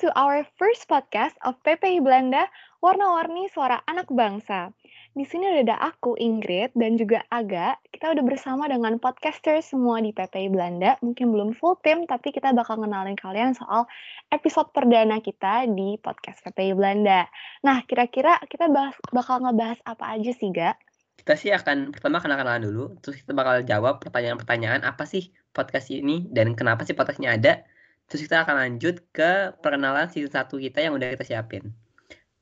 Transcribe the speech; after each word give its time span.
To 0.00 0.08
our 0.16 0.48
first 0.56 0.88
podcast 0.88 1.36
of 1.44 1.60
PPI 1.60 2.00
Belanda, 2.00 2.48
Warna-Warni 2.80 3.52
Suara 3.52 3.84
Anak 3.84 4.08
Bangsa. 4.08 4.72
Di 5.12 5.28
sini 5.28 5.44
udah 5.44 5.60
ada 5.60 5.76
aku, 5.92 6.16
Ingrid, 6.16 6.72
dan 6.72 6.96
juga 6.96 7.20
Aga. 7.28 7.76
Kita 7.92 8.08
udah 8.08 8.24
bersama 8.24 8.64
dengan 8.64 8.96
podcaster 8.96 9.60
semua 9.60 10.00
di 10.00 10.16
PPI 10.16 10.48
Belanda. 10.48 10.96
Mungkin 11.04 11.28
belum 11.28 11.52
full 11.52 11.76
tim, 11.84 12.08
tapi 12.08 12.32
kita 12.32 12.56
bakal 12.56 12.80
ngenalin 12.80 13.12
kalian 13.12 13.52
soal 13.52 13.84
episode 14.32 14.72
perdana 14.72 15.20
kita 15.20 15.68
di 15.68 16.00
podcast 16.00 16.40
PPI 16.48 16.72
Belanda. 16.72 17.28
Nah, 17.60 17.84
kira-kira 17.84 18.40
kita 18.48 18.72
bahas, 18.72 18.96
bakal 19.12 19.44
ngebahas 19.44 19.84
apa 19.84 20.16
aja 20.16 20.32
sih, 20.32 20.48
Ga? 20.48 20.80
Kita 21.20 21.36
sih 21.36 21.52
akan 21.52 21.92
pertama 21.92 22.24
kenal-kenalan 22.24 22.64
dulu, 22.64 22.96
terus 23.04 23.20
kita 23.20 23.36
bakal 23.36 23.60
jawab 23.68 24.00
pertanyaan-pertanyaan 24.00 24.80
apa 24.80 25.04
sih 25.04 25.28
podcast 25.52 25.92
ini 25.92 26.24
dan 26.32 26.56
kenapa 26.56 26.88
sih 26.88 26.96
podcastnya 26.96 27.36
ada. 27.36 27.68
Terus 28.10 28.26
kita 28.26 28.42
akan 28.42 28.56
lanjut 28.58 29.06
ke 29.14 29.54
perkenalan 29.62 30.10
season 30.10 30.34
satu 30.34 30.58
kita 30.58 30.82
yang 30.82 30.98
udah 30.98 31.14
kita 31.14 31.22
siapin. 31.22 31.70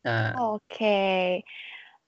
Uh, 0.00 0.56
Oke. 0.56 0.64
Okay. 0.64 1.24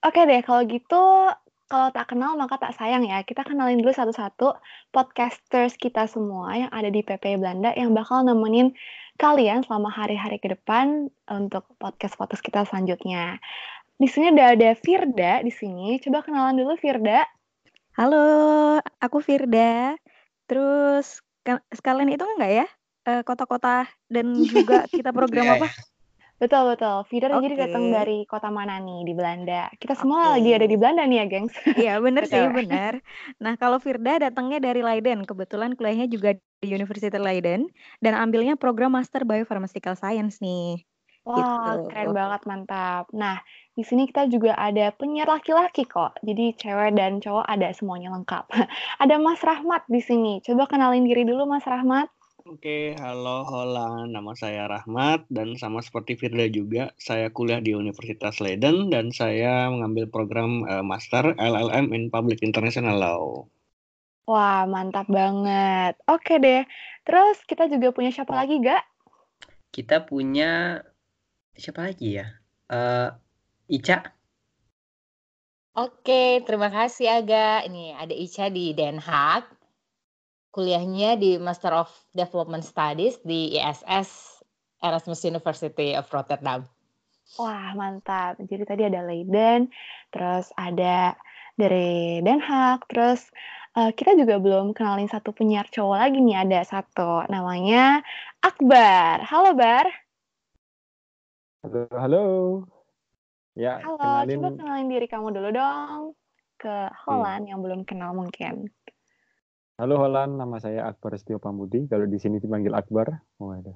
Oke 0.01 0.17
okay 0.17 0.23
deh, 0.25 0.41
kalau 0.41 0.65
gitu 0.65 1.29
kalau 1.69 1.87
tak 1.93 2.09
kenal 2.09 2.33
maka 2.35 2.57
tak 2.57 2.73
sayang 2.73 3.05
ya. 3.05 3.21
Kita 3.21 3.45
kenalin 3.45 3.77
dulu 3.77 3.93
satu-satu 3.93 4.57
podcasters 4.89 5.77
kita 5.77 6.09
semua 6.09 6.57
yang 6.57 6.71
ada 6.73 6.89
di 6.89 7.05
PP 7.05 7.37
Belanda 7.37 7.69
yang 7.77 7.93
bakal 7.93 8.25
nemenin 8.25 8.73
kalian 9.21 9.61
selama 9.61 9.93
hari-hari 9.93 10.41
ke 10.41 10.49
depan 10.49 11.13
untuk 11.29 11.69
podcast-podcast 11.77 12.41
kita 12.41 12.65
selanjutnya. 12.65 13.37
Di 14.01 14.09
sini 14.09 14.33
udah 14.33 14.57
ada 14.57 14.73
Firda 14.73 15.45
di 15.45 15.53
sini. 15.53 16.01
Coba 16.01 16.25
kenalan 16.25 16.57
dulu 16.57 16.73
Firda. 16.81 17.29
Halo, 17.93 18.81
aku 18.97 19.21
Firda. 19.21 19.93
Terus 20.49 21.21
sekalian 21.71 22.09
itu 22.09 22.25
enggak 22.25 22.65
ya? 22.65 22.67
Eh, 23.01 23.21
kota-kota 23.25 23.89
dan 24.05 24.37
juga 24.53 24.85
kita 24.85 25.09
program 25.09 25.45
iya, 25.45 25.53
apa? 25.57 25.67
Iya. 25.69 25.89
Betul 26.41 26.73
betul. 26.73 26.97
Firda 27.05 27.37
okay. 27.37 27.53
jadi 27.53 27.55
datang 27.69 27.93
dari 27.93 28.25
kota 28.25 28.49
mana 28.49 28.81
nih 28.81 29.05
di 29.05 29.13
Belanda? 29.13 29.69
Kita 29.77 29.93
semua 29.93 30.33
okay. 30.33 30.41
lagi 30.41 30.49
ada 30.57 30.65
di 30.65 30.77
Belanda 30.77 31.05
nih 31.05 31.17
ya, 31.21 31.25
gengs. 31.29 31.53
Iya 31.77 31.93
benar 32.01 32.25
sih 32.25 32.41
benar. 32.49 32.93
Nah 33.37 33.53
kalau 33.61 33.77
Firda 33.77 34.17
datangnya 34.17 34.57
dari 34.57 34.81
Leiden, 34.81 35.21
kebetulan 35.29 35.77
kuliahnya 35.77 36.09
juga 36.09 36.33
di 36.33 36.67
University 36.73 37.13
Leiden 37.13 37.69
dan 38.01 38.17
ambilnya 38.17 38.57
program 38.57 38.97
Master 38.97 39.21
Biopharmaceutical 39.21 39.93
Science 39.93 40.41
nih. 40.41 40.81
Wah, 41.21 41.77
gitu. 41.77 41.93
keren 41.93 42.17
banget, 42.17 42.41
mantap. 42.49 43.05
Nah, 43.13 43.37
di 43.77 43.85
sini 43.85 44.09
kita 44.09 44.25
juga 44.25 44.57
ada 44.57 44.89
penyiar 44.89 45.29
laki-laki 45.29 45.85
kok. 45.85 46.17
Jadi 46.25 46.57
cewek 46.57 46.97
dan 46.97 47.21
cowok 47.21 47.45
ada 47.45 47.69
semuanya 47.77 48.09
lengkap. 48.17 48.49
ada 49.05 49.15
Mas 49.21 49.37
Rahmat 49.45 49.85
di 49.85 50.01
sini. 50.01 50.41
Coba 50.41 50.65
kenalin 50.65 51.05
diri 51.05 51.21
dulu 51.21 51.45
Mas 51.45 51.65
Rahmat. 51.69 52.09
Oke, 52.41 52.97
halo 52.97 53.45
Holland. 53.45 54.17
Nama 54.17 54.33
saya 54.33 54.65
Rahmat 54.65 55.29
dan 55.29 55.53
sama 55.61 55.77
seperti 55.85 56.17
Firda 56.17 56.49
juga, 56.49 56.89
saya 56.97 57.29
kuliah 57.29 57.61
di 57.61 57.77
Universitas 57.77 58.41
Leiden 58.41 58.89
dan 58.89 59.13
saya 59.13 59.69
mengambil 59.69 60.09
program 60.09 60.65
uh, 60.65 60.81
Master 60.81 61.37
LLM 61.37 61.93
in 61.93 62.09
Public 62.09 62.41
International 62.41 62.97
Law. 62.97 63.45
Wah, 64.25 64.65
mantap 64.65 65.05
banget. 65.05 66.01
Oke 66.09 66.41
deh. 66.41 66.65
Terus 67.05 67.37
kita 67.45 67.69
juga 67.69 67.93
punya 67.93 68.09
siapa 68.09 68.33
lagi, 68.33 68.57
Gak? 68.57 68.89
Kita 69.69 70.01
punya 70.01 70.81
siapa 71.53 71.93
lagi 71.93 72.17
ya? 72.17 72.25
Uh, 72.73 73.13
Ica. 73.69 74.17
Oke, 75.77 76.41
terima 76.41 76.73
kasih 76.73 77.21
Aga. 77.21 77.69
Ini 77.69 78.01
ada 78.01 78.15
Ica 78.17 78.49
di 78.49 78.73
Den 78.73 78.97
Haag. 78.97 79.60
Kuliahnya 80.51 81.15
di 81.15 81.39
Master 81.39 81.71
of 81.71 81.87
Development 82.11 82.59
Studies 82.59 83.23
di 83.23 83.55
ISS 83.55 84.43
Erasmus 84.83 85.23
University 85.23 85.95
of 85.95 86.11
Rotterdam. 86.11 86.67
Wah, 87.39 87.71
mantap. 87.79 88.35
Jadi 88.43 88.63
tadi 88.67 88.83
ada 88.83 88.99
Leiden, 89.07 89.71
terus 90.11 90.51
ada 90.59 91.15
dari 91.55 92.19
Den 92.19 92.43
Haag, 92.43 92.83
terus 92.91 93.31
uh, 93.79 93.95
kita 93.95 94.19
juga 94.19 94.35
belum 94.43 94.75
kenalin 94.75 95.07
satu 95.07 95.31
penyiar 95.31 95.71
cowok 95.71 95.95
lagi 95.95 96.19
nih, 96.19 96.43
ada 96.43 96.59
satu 96.67 97.23
namanya 97.31 98.03
Akbar. 98.43 99.23
Halo, 99.23 99.55
Bar. 99.55 99.87
Halo, 101.63 101.81
halo. 101.95 102.25
Ya, 103.55 103.79
Halo, 103.79 103.99
kenalin. 103.99 104.35
coba 104.35 104.49
kenalin 104.59 104.87
diri 104.91 105.07
kamu 105.07 105.27
dulu 105.31 105.49
dong 105.55 105.99
ke 106.59 106.75
Holland 107.07 107.47
hmm. 107.47 107.51
yang 107.55 107.59
belum 107.63 107.81
kenal 107.87 108.11
mungkin. 108.11 108.67
Halo 109.81 109.97
Holland, 109.97 110.37
nama 110.37 110.61
saya 110.61 110.85
Akbar 110.85 111.17
Setio 111.17 111.41
Pambudi. 111.41 111.89
Kalau 111.89 112.05
di 112.05 112.21
sini 112.21 112.37
dipanggil 112.37 112.69
Akbar, 112.69 113.09
oh 113.41 113.49
ada. 113.49 113.73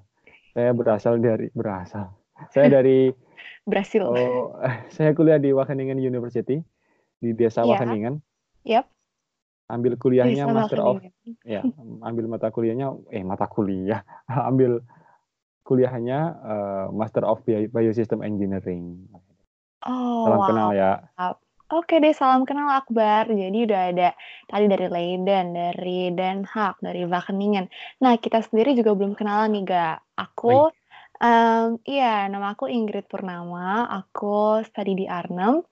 Saya 0.54 0.70
berasal 0.78 1.18
dari 1.18 1.50
berasal. 1.50 2.14
Saya 2.54 2.78
dari 2.78 3.10
Brasil. 3.74 4.06
Oh, 4.06 4.54
saya 4.94 5.18
kuliah 5.18 5.42
di 5.42 5.50
Wageningen 5.50 5.98
University 5.98 6.62
di 7.18 7.34
Desa 7.34 7.66
yeah. 7.66 7.74
Wageningen. 7.74 8.22
Yep. 8.70 8.86
Ambil 9.74 9.98
kuliahnya 9.98 10.46
Desa 10.46 10.54
Master 10.54 10.80
of 10.86 11.02
ya, 11.42 11.66
ambil 12.06 12.30
mata 12.30 12.54
kuliahnya 12.54 12.94
eh 13.10 13.26
mata 13.26 13.50
kuliah, 13.50 14.06
ambil 14.54 14.86
kuliahnya 15.66 16.20
uh, 16.38 16.86
Master 16.94 17.26
of 17.26 17.42
Biosystem 17.50 18.22
Engineering. 18.22 19.10
Oh, 19.82 20.30
salam 20.30 20.38
wow. 20.38 20.48
kenal 20.54 20.70
ya. 20.78 20.92
Oke 21.74 21.98
deh, 21.98 22.14
salam 22.14 22.46
kenal 22.46 22.70
Akbar. 22.70 23.26
Jadi 23.26 23.66
udah 23.66 23.82
ada 23.90 24.14
tadi 24.46 24.70
dari 24.70 24.86
Leiden, 24.86 25.58
dari 25.58 26.14
Den 26.14 26.46
Haag, 26.46 26.78
dari 26.78 27.10
Wageningen. 27.10 27.66
Nah, 28.06 28.22
kita 28.22 28.46
sendiri 28.46 28.78
juga 28.78 28.94
belum 28.94 29.18
kenalan 29.18 29.50
nih, 29.50 29.66
Ga. 29.66 29.98
Aku, 30.14 30.70
um, 31.26 31.66
iya, 31.90 32.30
nama 32.30 32.54
aku 32.54 32.70
Ingrid 32.70 33.10
Purnama. 33.10 33.90
Aku 33.90 34.62
study 34.62 34.94
di 34.94 35.06
Arnhem. 35.10 35.66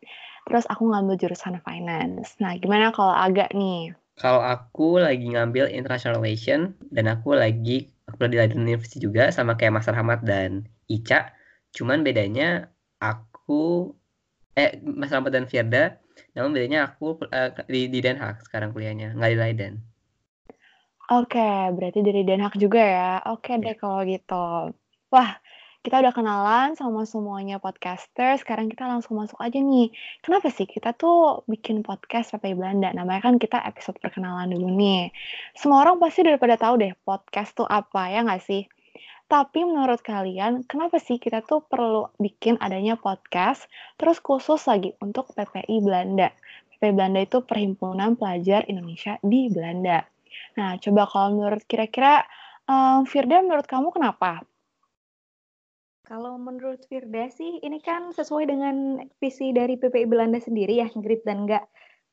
Terus 0.50 0.66
aku 0.66 0.90
ngambil 0.90 1.14
jurusan 1.22 1.62
finance. 1.62 2.42
Nah, 2.42 2.58
gimana 2.58 2.90
kalau 2.90 3.14
agak 3.14 3.54
nih? 3.54 3.94
Kalau 4.18 4.42
aku 4.42 4.98
lagi 4.98 5.30
ngambil 5.30 5.70
international 5.70 6.26
relation 6.26 6.74
dan 6.90 7.06
aku 7.06 7.38
lagi 7.38 7.94
aku 8.10 8.26
di 8.34 8.42
Leiden 8.42 8.66
University 8.66 8.98
juga 8.98 9.30
sama 9.30 9.54
kayak 9.62 9.78
Mas 9.78 9.86
Rahmat 9.86 10.26
dan 10.26 10.66
Ica. 10.90 11.38
Cuman 11.70 12.02
bedanya 12.02 12.66
aku 12.98 13.94
eh 14.54 14.78
Mas 14.82 15.10
Rahmat 15.10 15.34
dan 15.34 15.46
Firda, 15.50 15.98
namun 16.38 16.54
bedanya 16.54 16.94
aku 16.94 17.22
uh, 17.30 17.50
di, 17.66 17.90
di 17.90 18.00
Den 18.02 18.22
Haag 18.22 18.46
sekarang 18.46 18.74
kuliahnya, 18.74 19.18
nggak 19.18 19.32
di 19.34 19.38
Leiden. 19.38 19.74
Oke, 21.12 21.74
berarti 21.76 22.00
dari 22.00 22.24
Den 22.24 22.42
Haag 22.42 22.56
juga 22.58 22.80
ya. 22.80 23.12
Oke 23.28 23.60
deh 23.60 23.76
kalau 23.76 24.02
gitu. 24.08 24.72
Wah, 25.14 25.38
kita 25.84 26.00
udah 26.00 26.16
kenalan 26.16 26.80
sama 26.80 27.04
semuanya 27.04 27.60
podcaster, 27.60 28.40
sekarang 28.40 28.72
kita 28.72 28.88
langsung 28.88 29.20
masuk 29.20 29.36
aja 29.44 29.60
nih. 29.60 29.92
Kenapa 30.24 30.48
sih 30.48 30.64
kita 30.64 30.96
tuh 30.96 31.44
bikin 31.44 31.84
podcast 31.84 32.32
PPI 32.32 32.56
Belanda? 32.56 32.96
Namanya 32.96 33.28
kan 33.28 33.36
kita 33.36 33.60
episode 33.68 34.00
perkenalan 34.00 34.48
dulu 34.48 34.72
nih. 34.72 35.12
Semua 35.60 35.84
orang 35.84 36.00
pasti 36.00 36.24
udah 36.24 36.40
pada 36.40 36.56
tahu 36.56 36.80
deh 36.80 36.96
podcast 37.04 37.52
tuh 37.52 37.68
apa, 37.68 38.10
ya 38.16 38.24
nggak 38.24 38.42
sih? 38.48 38.64
Tapi 39.28 39.66
menurut 39.66 40.04
kalian, 40.06 40.68
kenapa 40.70 41.02
sih 41.02 41.18
kita 41.18 41.42
tuh 41.42 41.66
perlu 41.66 42.12
bikin 42.22 42.60
adanya 42.62 43.00
podcast, 43.00 43.66
terus 43.98 44.22
khusus 44.22 44.62
lagi 44.70 44.94
untuk 45.02 45.32
PPI 45.34 45.82
Belanda? 45.82 46.30
PPI 46.78 46.94
Belanda 46.94 47.20
itu 47.24 47.42
Perhimpunan 47.42 48.14
Pelajar 48.20 48.68
Indonesia 48.70 49.18
di 49.26 49.50
Belanda. 49.50 50.06
Nah, 50.60 50.78
coba 50.78 51.10
kalau 51.10 51.28
menurut 51.40 51.64
kira-kira, 51.66 52.22
um, 52.70 53.10
Firda 53.10 53.42
menurut 53.42 53.66
kamu 53.66 53.90
kenapa 53.90 54.46
kalau 56.04 56.36
menurut 56.36 56.84
Firda 56.92 57.32
sih, 57.32 57.64
ini 57.64 57.80
kan 57.80 58.12
sesuai 58.12 58.52
dengan 58.52 59.00
visi 59.24 59.56
dari 59.56 59.80
PPI 59.80 60.04
Belanda 60.04 60.36
sendiri 60.36 60.84
ya, 60.84 60.92
Grit 60.92 61.24
dan 61.24 61.48
enggak. 61.48 61.64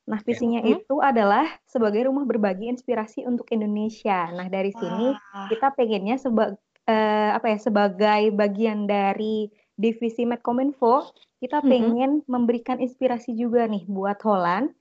Nah, 0.06 0.22
visinya 0.22 0.62
ya. 0.62 0.78
itu 0.78 0.96
adalah 1.02 1.46
sebagai 1.66 2.06
rumah 2.06 2.22
berbagi 2.22 2.70
inspirasi 2.70 3.26
untuk 3.26 3.50
Indonesia. 3.50 4.30
Nah, 4.30 4.46
dari 4.46 4.70
sini 4.70 5.10
Wah. 5.10 5.50
kita 5.50 5.74
pengennya 5.74 6.22
seba 6.22 6.54
uh, 6.90 7.28
apa 7.38 7.54
ya, 7.54 7.58
sebagai 7.62 8.34
bagian 8.34 8.90
dari 8.90 9.46
divisi 9.78 10.26
Medcominfo, 10.26 11.14
kita 11.38 11.62
pengen 11.62 12.20
-hmm. 12.20 12.28
memberikan 12.28 12.82
inspirasi 12.82 13.32
juga 13.38 13.64
nih 13.64 13.86
buat 13.86 14.18
Holland, 14.26 14.74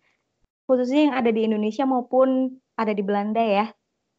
khususnya 0.66 1.08
yang 1.08 1.16
ada 1.16 1.30
di 1.30 1.46
Indonesia 1.46 1.86
maupun 1.86 2.58
ada 2.76 2.92
di 2.92 3.04
Belanda 3.06 3.40
ya. 3.40 3.70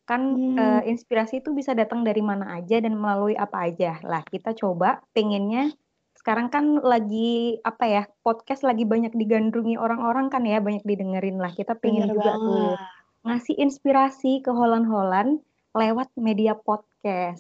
Kan, 0.09 0.35
hmm. 0.35 0.59
uh, 0.59 0.83
inspirasi 0.91 1.39
itu 1.39 1.55
bisa 1.55 1.71
datang 1.71 2.03
dari 2.03 2.19
mana 2.19 2.59
aja 2.59 2.83
dan 2.83 2.99
melalui 2.99 3.39
apa 3.39 3.71
aja. 3.71 4.03
Lah, 4.03 4.27
kita 4.27 4.59
coba 4.59 4.99
pengennya 5.15 5.71
sekarang 6.19 6.51
kan 6.51 6.83
lagi, 6.83 7.63
apa 7.63 7.85
ya, 7.87 8.03
podcast 8.27 8.67
lagi 8.67 8.83
banyak 8.83 9.15
digandrungi 9.15 9.79
orang-orang 9.79 10.27
kan 10.27 10.43
ya, 10.43 10.59
banyak 10.59 10.83
didengerin 10.83 11.39
lah. 11.39 11.55
Kita 11.55 11.79
pengen 11.79 12.11
Bener 12.11 12.15
juga 12.19 12.33
banget. 12.35 12.43
tuh 12.43 12.71
ngasih 13.21 13.57
inspirasi 13.61 14.33
ke 14.41 14.51
Holland-Holland 14.51 15.45
lewat 15.77 16.09
media 16.19 16.57
podcast 16.59 16.90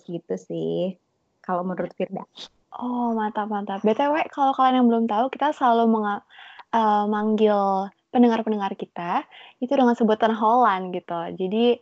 gitu 0.06 0.34
sih, 0.40 0.96
kalau 1.44 1.64
menurut 1.64 1.92
Firda. 1.96 2.24
Oh, 2.70 3.12
mantap 3.12 3.50
mantap. 3.50 3.82
BTW 3.82 4.30
kalau 4.30 4.54
kalian 4.54 4.84
yang 4.84 4.88
belum 4.88 5.04
tahu, 5.10 5.26
kita 5.34 5.50
selalu 5.50 5.90
menga 5.90 6.22
uh, 6.70 7.04
manggil 7.10 7.90
pendengar-pendengar 8.14 8.74
kita 8.78 9.26
itu 9.58 9.70
dengan 9.70 9.94
sebutan 9.98 10.34
Holland 10.34 10.94
gitu. 10.94 11.18
Jadi 11.34 11.78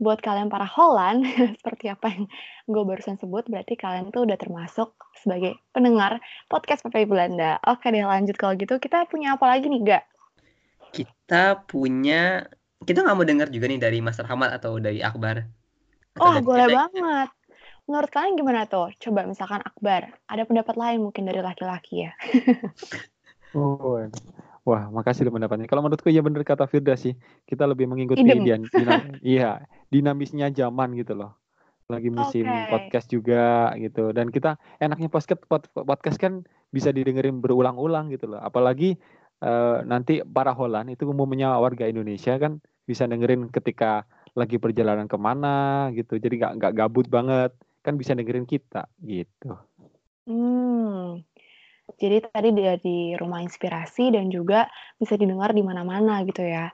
buat 0.00 0.16
kalian 0.24 0.48
para 0.48 0.64
Holland, 0.64 1.28
seperti 1.60 1.92
apa 1.92 2.08
yang 2.08 2.24
gue 2.64 2.82
barusan 2.88 3.20
sebut, 3.20 3.44
berarti 3.52 3.76
kalian 3.76 4.08
tuh 4.08 4.24
udah 4.24 4.40
termasuk 4.40 4.96
sebagai 5.20 5.60
pendengar 5.76 6.24
podcast 6.48 6.80
PPI 6.88 7.04
Belanda. 7.04 7.60
Oke 7.68 7.92
deh 7.92 8.00
lanjut 8.00 8.40
kalau 8.40 8.56
gitu, 8.56 8.80
kita 8.80 9.04
punya 9.12 9.36
apa 9.36 9.44
lagi 9.44 9.68
nih, 9.68 9.80
Gak? 9.84 10.04
Kita 10.90 11.68
punya, 11.68 12.48
kita 12.80 13.04
nggak 13.04 13.16
mau 13.16 13.28
dengar 13.28 13.52
juga 13.52 13.68
nih 13.68 13.78
dari 13.78 13.98
Mas 14.00 14.16
Rahmat 14.16 14.56
atau 14.56 14.80
dari 14.80 15.04
Akbar? 15.04 15.59
Oh, 16.20 16.36
boleh 16.44 16.68
banget. 16.68 17.28
Menurut 17.88 18.10
kalian 18.12 18.38
gimana 18.38 18.68
tuh? 18.68 18.92
Coba 19.00 19.26
misalkan 19.26 19.64
Akbar, 19.64 20.14
ada 20.28 20.42
pendapat 20.46 20.76
lain 20.78 21.02
mungkin 21.02 21.26
dari 21.26 21.42
laki-laki 21.42 22.06
ya? 22.06 22.12
oh, 23.58 24.06
Wah, 24.62 24.92
makasih 24.92 25.26
loh 25.26 25.34
pendapatnya. 25.34 25.66
Kalau 25.66 25.82
menurutku 25.82 26.12
ya 26.12 26.20
benar 26.20 26.44
kata 26.44 26.68
Firda 26.68 26.94
sih. 26.94 27.16
Kita 27.48 27.64
lebih 27.64 27.88
mengikuti 27.88 28.20
dinam, 28.22 28.68
iya, 29.24 29.64
dinamisnya 29.88 30.52
zaman 30.52 30.94
gitu 30.94 31.16
loh. 31.16 31.40
Lagi 31.90 32.12
musim 32.12 32.46
okay. 32.46 32.68
podcast 32.70 33.10
juga 33.10 33.72
gitu. 33.80 34.12
Dan 34.14 34.28
kita 34.30 34.60
enaknya 34.78 35.10
podcast 35.10 35.42
podcast 35.74 36.18
kan 36.20 36.46
bisa 36.70 36.94
didengerin 36.94 37.42
berulang-ulang 37.42 38.12
gitu 38.14 38.30
loh. 38.30 38.38
Apalagi 38.38 38.94
uh, 39.42 39.82
nanti 39.82 40.22
para 40.22 40.54
Holland 40.54 40.92
itu 40.92 41.08
umumnya 41.08 41.56
warga 41.58 41.88
Indonesia 41.88 42.36
kan 42.38 42.62
bisa 42.86 43.08
dengerin 43.10 43.48
ketika 43.50 44.06
lagi 44.34 44.56
perjalanan 44.56 45.06
ke 45.10 45.16
mana 45.18 45.88
gitu. 45.94 46.18
Jadi 46.18 46.40
nggak 46.40 46.52
nggak 46.60 46.72
gabut 46.76 47.06
banget. 47.06 47.52
Kan 47.80 47.96
bisa 47.96 48.12
dengerin 48.12 48.44
kita 48.44 48.86
gitu. 49.00 49.56
Hmm, 50.28 51.24
jadi 51.98 52.22
tadi 52.22 52.54
dari 52.54 53.00
rumah 53.18 53.42
inspirasi 53.42 54.14
dan 54.14 54.30
juga 54.30 54.68
bisa 55.00 55.16
didengar 55.18 55.50
di 55.50 55.64
mana-mana 55.64 56.22
gitu 56.22 56.44
ya. 56.44 56.70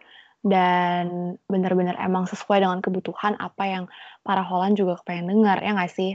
Dan 0.46 1.34
benar-benar 1.50 1.98
emang 1.98 2.28
sesuai 2.28 2.62
dengan 2.62 2.78
kebutuhan 2.78 3.34
apa 3.40 3.64
yang 3.66 3.84
para 4.22 4.44
Holland 4.44 4.78
juga 4.78 5.00
pengen 5.02 5.32
dengar, 5.32 5.58
ya 5.58 5.74
nggak 5.74 5.90
sih? 5.90 6.14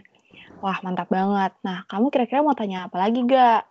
Wah, 0.63 0.79
mantap 0.85 1.11
banget. 1.11 1.51
Nah, 1.65 1.83
kamu 1.89 2.13
kira-kira 2.13 2.39
mau 2.39 2.55
tanya 2.55 2.87
apa 2.87 2.95
lagi, 3.01 3.25
gak? 3.27 3.67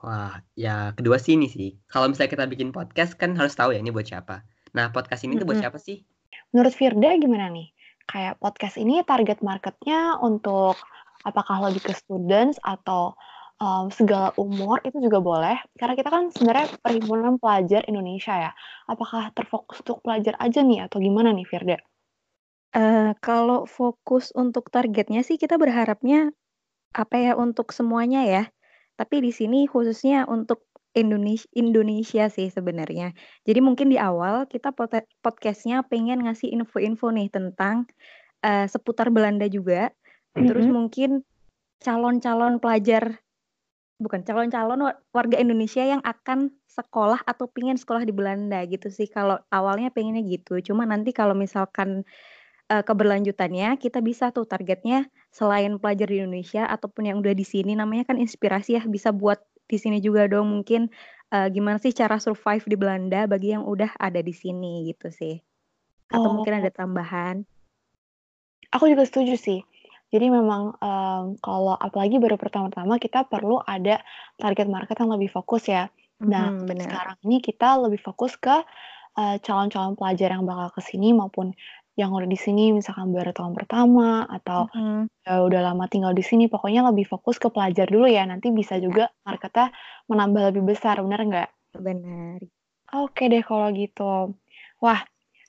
Wah, 0.00 0.40
ya 0.56 0.94
kedua 0.96 1.20
sih 1.20 1.36
ini 1.36 1.50
sih. 1.50 1.76
Kalau 1.90 2.08
misalnya 2.08 2.32
kita 2.32 2.44
bikin 2.48 2.70
podcast 2.70 3.18
kan 3.18 3.34
harus 3.36 3.52
tahu 3.58 3.74
ya 3.74 3.82
ini 3.82 3.92
buat 3.92 4.06
siapa. 4.06 4.46
Nah, 4.72 4.94
podcast 4.94 5.26
ini 5.26 5.34
mm 5.34 5.34
-hmm. 5.34 5.40
tuh 5.42 5.46
buat 5.48 5.60
siapa 5.60 5.78
sih? 5.82 6.06
Menurut 6.54 6.74
Firda 6.74 7.14
gimana 7.16 7.50
nih? 7.50 7.70
Kayak 8.06 8.38
podcast 8.38 8.78
ini 8.78 9.02
target 9.02 9.42
marketnya 9.42 10.18
untuk 10.22 10.78
apakah 11.26 11.66
lebih 11.66 11.90
ke 11.90 11.92
students 11.94 12.58
atau 12.62 13.18
um, 13.58 13.90
segala 13.90 14.30
umur 14.38 14.78
itu 14.86 15.02
juga 15.02 15.18
boleh, 15.18 15.58
karena 15.74 15.94
kita 15.98 16.08
kan 16.12 16.30
sebenarnya 16.30 16.66
perhimpunan 16.80 17.36
pelajar 17.42 17.82
Indonesia 17.90 18.34
ya. 18.36 18.52
Apakah 18.86 19.34
terfokus 19.34 19.82
untuk 19.82 20.06
pelajar 20.06 20.38
aja 20.38 20.62
nih 20.62 20.86
atau 20.86 21.02
gimana 21.02 21.34
nih 21.34 21.46
Firda? 21.48 21.78
Uh, 22.76 23.16
kalau 23.24 23.64
fokus 23.64 24.30
untuk 24.36 24.68
targetnya 24.68 25.24
sih 25.24 25.40
kita 25.40 25.56
berharapnya 25.56 26.30
apa 26.92 27.16
ya 27.16 27.32
untuk 27.34 27.72
semuanya 27.72 28.22
ya. 28.28 28.44
Tapi 28.96 29.20
di 29.20 29.32
sini 29.32 29.68
khususnya 29.68 30.24
untuk 30.28 30.64
Indonesia, 30.96 31.44
Indonesia 31.52 32.24
sih 32.32 32.48
sebenarnya. 32.48 33.12
Jadi 33.44 33.60
mungkin 33.60 33.92
di 33.92 34.00
awal 34.00 34.48
kita 34.48 34.72
podcastnya 35.20 35.84
pengen 35.84 36.24
ngasih 36.24 36.48
info-info 36.56 37.12
nih 37.12 37.28
tentang 37.28 37.84
uh, 38.40 38.64
seputar 38.64 39.12
Belanda 39.12 39.44
juga. 39.46 39.92
Mm 40.32 40.40
-hmm. 40.40 40.46
Terus 40.48 40.66
mungkin 40.72 41.10
calon-calon 41.84 42.56
pelajar 42.56 43.20
bukan 43.96 44.24
calon-calon 44.24 44.92
warga 45.12 45.36
Indonesia 45.40 45.80
yang 45.80 46.04
akan 46.04 46.52
sekolah 46.68 47.24
atau 47.24 47.48
pingin 47.48 47.80
sekolah 47.80 48.04
di 48.04 48.12
Belanda 48.12 48.64
gitu 48.64 48.88
sih. 48.88 49.08
Kalau 49.08 49.36
awalnya 49.52 49.92
pengennya 49.92 50.24
gitu. 50.24 50.60
Cuma 50.64 50.88
nanti 50.88 51.12
kalau 51.12 51.32
misalkan 51.32 52.04
uh, 52.72 52.82
keberlanjutannya 52.84 53.76
kita 53.80 54.00
bisa 54.04 54.32
tuh 54.32 54.44
targetnya 54.44 55.08
selain 55.32 55.76
pelajar 55.80 56.08
di 56.08 56.20
Indonesia 56.20 56.68
ataupun 56.68 57.08
yang 57.08 57.20
udah 57.20 57.32
di 57.32 57.44
sini 57.44 57.72
namanya 57.76 58.12
kan 58.12 58.20
inspirasi 58.20 58.80
ya 58.80 58.82
bisa 58.84 59.12
buat 59.12 59.40
di 59.66 59.76
sini 59.76 59.98
juga 59.98 60.26
dong 60.30 60.50
mungkin 60.50 60.88
uh, 61.34 61.48
gimana 61.50 61.82
sih 61.82 61.90
cara 61.90 62.22
survive 62.22 62.64
di 62.66 62.76
Belanda 62.78 63.26
bagi 63.26 63.54
yang 63.54 63.66
udah 63.66 63.98
ada 63.98 64.22
di 64.22 64.34
sini 64.34 64.86
gitu 64.90 65.10
sih. 65.10 65.38
Atau 66.10 66.30
oh. 66.30 66.34
mungkin 66.38 66.62
ada 66.62 66.70
tambahan. 66.70 67.42
Aku 68.74 68.86
juga 68.86 69.06
setuju 69.06 69.34
sih. 69.38 69.60
Jadi 70.14 70.30
memang 70.30 70.78
um, 70.78 71.24
kalau 71.42 71.74
apalagi 71.74 72.22
baru 72.22 72.38
pertama-tama 72.38 73.02
kita 73.02 73.26
perlu 73.26 73.58
ada 73.66 73.98
target 74.38 74.70
market 74.70 74.94
yang 75.02 75.10
lebih 75.10 75.30
fokus 75.34 75.66
ya. 75.66 75.90
Nah, 76.22 76.54
hmm, 76.54 76.64
bener. 76.64 76.88
sekarang 76.88 77.16
ini 77.26 77.42
kita 77.42 77.76
lebih 77.76 78.00
fokus 78.00 78.38
ke 78.38 78.62
uh, 79.18 79.36
calon-calon 79.42 79.98
pelajar 79.98 80.32
yang 80.32 80.46
bakal 80.46 80.78
ke 80.78 80.80
sini 80.80 81.10
maupun 81.12 81.52
yang 81.96 82.12
udah 82.12 82.28
di 82.28 82.36
sini 82.36 82.76
misalkan 82.76 83.08
baru 83.10 83.32
tahun 83.32 83.56
pertama 83.56 84.28
atau 84.28 84.68
mm-hmm. 84.68 85.24
ya 85.24 85.40
udah 85.40 85.60
lama 85.72 85.88
tinggal 85.88 86.12
di 86.12 86.20
sini 86.20 86.44
pokoknya 86.46 86.84
lebih 86.92 87.08
fokus 87.08 87.40
ke 87.40 87.48
pelajar 87.48 87.88
dulu 87.88 88.04
ya 88.04 88.28
nanti 88.28 88.52
bisa 88.52 88.76
juga 88.76 89.08
marketnya 89.24 89.72
menambah 90.06 90.52
lebih 90.52 90.76
besar 90.76 91.00
benar 91.00 91.24
nggak? 91.24 91.50
Benar. 91.80 92.38
Oke 93.00 93.32
deh 93.32 93.40
kalau 93.40 93.72
gitu. 93.72 94.36
Wah 94.78 95.00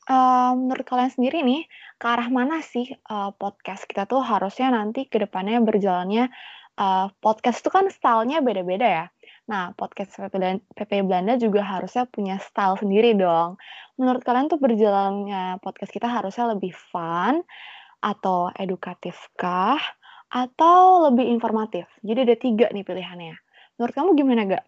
uh, 0.08 0.52
menurut 0.56 0.88
kalian 0.88 1.12
sendiri 1.12 1.44
nih, 1.44 1.68
ke 2.00 2.06
arah 2.08 2.32
mana 2.32 2.64
sih 2.64 2.88
uh, 3.12 3.32
podcast 3.36 3.86
kita 3.86 4.08
tuh 4.08 4.24
harusnya 4.24 4.72
nanti 4.72 5.06
ke 5.06 5.20
depannya 5.20 5.60
berjalannya 5.62 6.32
uh, 6.80 7.12
podcast 7.20 7.62
itu 7.62 7.70
kan 7.70 7.92
stylenya 7.92 8.40
beda-beda 8.42 8.88
ya. 8.88 9.06
Nah, 9.48 9.72
podcast 9.80 10.12
PP 10.76 10.92
Belanda 11.08 11.40
juga 11.40 11.64
harusnya 11.64 12.04
punya 12.04 12.36
style 12.44 12.76
sendiri 12.84 13.16
dong. 13.16 13.56
Menurut 13.96 14.20
kalian 14.28 14.52
tuh 14.52 14.60
berjalannya 14.60 15.64
podcast 15.64 15.96
kita 15.96 16.12
harusnya 16.12 16.52
lebih 16.52 16.76
fun 16.76 17.48
atau 18.04 18.52
edukatif 18.60 19.16
kah? 19.40 19.80
Atau 20.28 21.08
lebih 21.08 21.32
informatif? 21.32 21.88
Jadi 22.04 22.20
ada 22.28 22.36
tiga 22.36 22.68
nih 22.76 22.84
pilihannya. 22.84 23.36
Menurut 23.80 23.94
kamu 23.96 24.10
gimana, 24.20 24.42
Gak? 24.52 24.66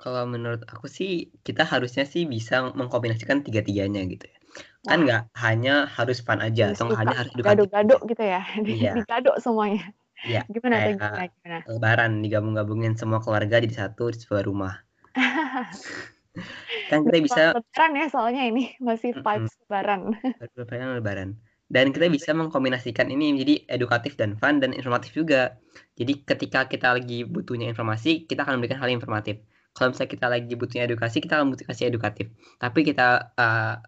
Kalau 0.00 0.24
menurut 0.24 0.64
aku 0.64 0.88
sih 0.88 1.28
kita 1.44 1.68
harusnya 1.68 2.08
sih 2.08 2.24
bisa 2.24 2.72
mengkombinasikan 2.72 3.44
tiga-tiganya 3.44 4.00
gitu 4.08 4.26
ya. 4.26 4.38
Kan 4.84 5.08
nggak 5.08 5.22
hanya 5.40 5.88
harus 5.88 6.20
fun 6.20 6.44
aja 6.44 6.72
atau 6.72 6.88
nggak 6.88 7.00
hanya 7.04 7.16
harus 7.16 7.32
edukatif. 7.32 7.52
Gado-gado 7.52 7.96
gitu 8.08 8.22
ya. 8.24 8.42
Iya. 8.64 8.92
Digado 9.00 9.32
semuanya. 9.40 9.92
Iya. 10.24 10.40
Gimana 10.48 10.74
kayak 10.80 10.96
gimana, 10.96 11.24
gimana? 11.28 11.58
Lebaran 11.68 12.12
digabung-gabungin 12.24 12.96
semua 12.96 13.20
keluarga 13.20 13.60
jadi 13.60 13.76
satu 13.88 14.10
di 14.10 14.18
sebuah 14.18 14.42
rumah. 14.48 14.74
kan 16.90 17.06
kita 17.06 17.18
bisa 17.22 17.42
lebaran 17.54 17.92
ya 17.94 18.06
soalnya 18.10 18.42
ini 18.48 18.74
masih 18.82 19.14
vibes 19.14 19.54
lebaran. 19.64 20.16
Lebaran 20.56 20.88
lebaran. 20.98 21.30
Dan 21.64 21.92
kita 21.96 22.12
bisa 22.12 22.36
mengkombinasikan 22.36 23.08
ini 23.08 23.32
menjadi 23.34 23.64
edukatif 23.72 24.20
dan 24.20 24.36
fun 24.36 24.60
dan 24.60 24.76
informatif 24.76 25.16
juga. 25.16 25.56
Jadi 25.96 26.26
ketika 26.26 26.68
kita 26.68 26.92
lagi 26.92 27.24
butuhnya 27.24 27.70
informasi, 27.72 28.28
kita 28.28 28.44
akan 28.44 28.60
memberikan 28.60 28.84
hal 28.84 28.92
informatif 28.92 29.40
kalau 29.74 29.90
misalnya 29.90 30.10
kita 30.14 30.26
lagi 30.30 30.52
butuhnya 30.54 30.84
edukasi 30.86 31.18
kita 31.18 31.34
akan 31.42 31.50
butuh 31.52 31.66
kasih 31.66 31.90
edukatif 31.90 32.30
tapi 32.62 32.86
kita 32.86 33.34
uh, 33.34 33.82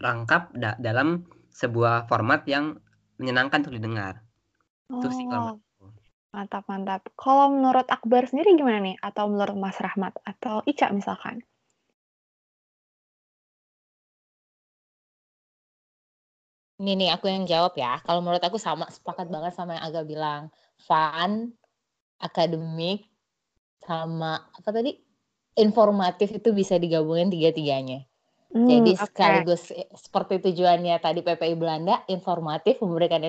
rangkap 0.00 0.48
da 0.56 0.74
dalam 0.80 1.28
sebuah 1.52 2.08
format 2.08 2.48
yang 2.48 2.80
menyenangkan 3.20 3.60
untuk 3.62 3.76
didengar 3.76 4.24
oh. 4.88 4.98
itu 4.98 5.08
sih 5.12 5.26
kalau 5.28 5.60
mantap 6.36 6.64
mantap 6.68 7.02
kalau 7.16 7.48
menurut 7.48 7.88
Akbar 7.88 8.28
sendiri 8.28 8.60
gimana 8.60 8.84
nih 8.84 8.96
atau 9.00 9.24
menurut 9.32 9.56
Mas 9.56 9.80
Rahmat 9.80 10.20
atau 10.20 10.60
Ica 10.68 10.92
misalkan 10.92 11.40
Ini 16.76 16.92
nih 16.92 17.08
aku 17.08 17.24
yang 17.32 17.48
jawab 17.48 17.72
ya. 17.80 18.04
Kalau 18.04 18.20
menurut 18.20 18.44
aku 18.44 18.60
sama 18.60 18.84
sepakat 18.92 19.32
banget 19.32 19.56
sama 19.56 19.80
yang 19.80 19.84
Aga 19.88 20.04
bilang. 20.04 20.42
Fun, 20.76 21.56
akademik, 22.20 23.08
sama 23.80 24.44
apa 24.52 24.76
tadi? 24.76 24.92
informatif 25.56 26.36
itu 26.36 26.52
bisa 26.52 26.76
digabungin 26.76 27.32
tiga-tiganya. 27.32 28.04
Hmm, 28.52 28.68
Jadi 28.68 28.92
okay. 28.94 29.02
sekaligus 29.08 29.62
seperti 29.96 30.38
tujuannya 30.38 30.94
tadi 31.02 31.24
PPI 31.24 31.56
Belanda, 31.58 32.04
informatif, 32.12 32.78
memberikan 32.84 33.24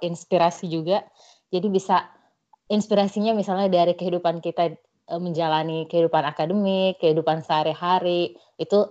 inspirasi 0.00 0.70
juga. 0.70 1.04
Jadi 1.52 1.66
bisa 1.68 2.06
inspirasinya 2.68 3.32
misalnya 3.32 3.70
dari 3.70 3.96
kehidupan 3.96 4.42
kita 4.44 4.74
e, 5.08 5.14
menjalani 5.18 5.86
kehidupan 5.90 6.22
akademik, 6.22 7.00
kehidupan 7.02 7.42
sehari-hari, 7.42 8.38
itu 8.58 8.90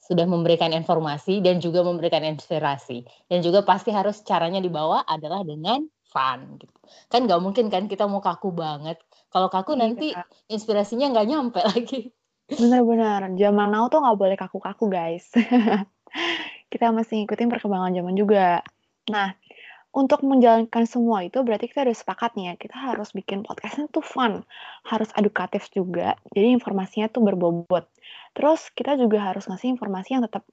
sudah 0.00 0.26
memberikan 0.26 0.74
informasi 0.74 1.38
dan 1.44 1.62
juga 1.62 1.86
memberikan 1.86 2.24
inspirasi. 2.24 3.04
Dan 3.30 3.44
juga 3.44 3.62
pasti 3.62 3.94
harus 3.94 4.24
caranya 4.26 4.58
dibawa 4.58 5.06
adalah 5.06 5.44
dengan 5.46 5.86
fun 6.10 6.58
gitu. 6.58 6.74
Kan 7.06 7.30
nggak 7.30 7.40
mungkin 7.40 7.70
kan 7.70 7.86
kita 7.86 8.10
mau 8.10 8.18
kaku 8.18 8.50
banget. 8.50 8.98
Kalau 9.30 9.46
kaku 9.46 9.78
iya. 9.78 9.80
nanti 9.86 10.08
inspirasinya 10.50 11.14
nggak 11.14 11.26
nyampe 11.30 11.60
lagi. 11.72 12.10
Benar-benar, 12.50 13.30
zaman 13.38 13.68
now 13.70 13.86
tuh 13.86 14.02
nggak 14.02 14.18
boleh 14.18 14.34
kaku-kaku 14.34 14.90
guys. 14.90 15.30
kita 16.72 16.90
masih 16.90 17.22
ngikutin 17.22 17.46
perkembangan 17.46 17.94
zaman 17.94 18.14
juga. 18.18 18.66
Nah, 19.06 19.38
untuk 19.90 20.22
menjalankan 20.22 20.86
semua 20.86 21.26
itu 21.26 21.42
berarti 21.42 21.66
kita 21.66 21.82
udah 21.82 21.96
sepakat 21.98 22.38
nih 22.38 22.44
ya, 22.50 22.54
kita 22.54 22.76
harus 22.78 23.10
bikin 23.10 23.42
podcastnya 23.42 23.90
tuh 23.90 24.06
fun, 24.06 24.46
harus 24.86 25.10
edukatif 25.18 25.66
juga, 25.74 26.14
jadi 26.30 26.54
informasinya 26.54 27.10
tuh 27.10 27.26
berbobot. 27.26 27.90
Terus 28.30 28.70
kita 28.70 28.94
juga 28.94 29.18
harus 29.34 29.50
ngasih 29.50 29.74
informasi 29.74 30.14
yang 30.14 30.22
tetap 30.22 30.46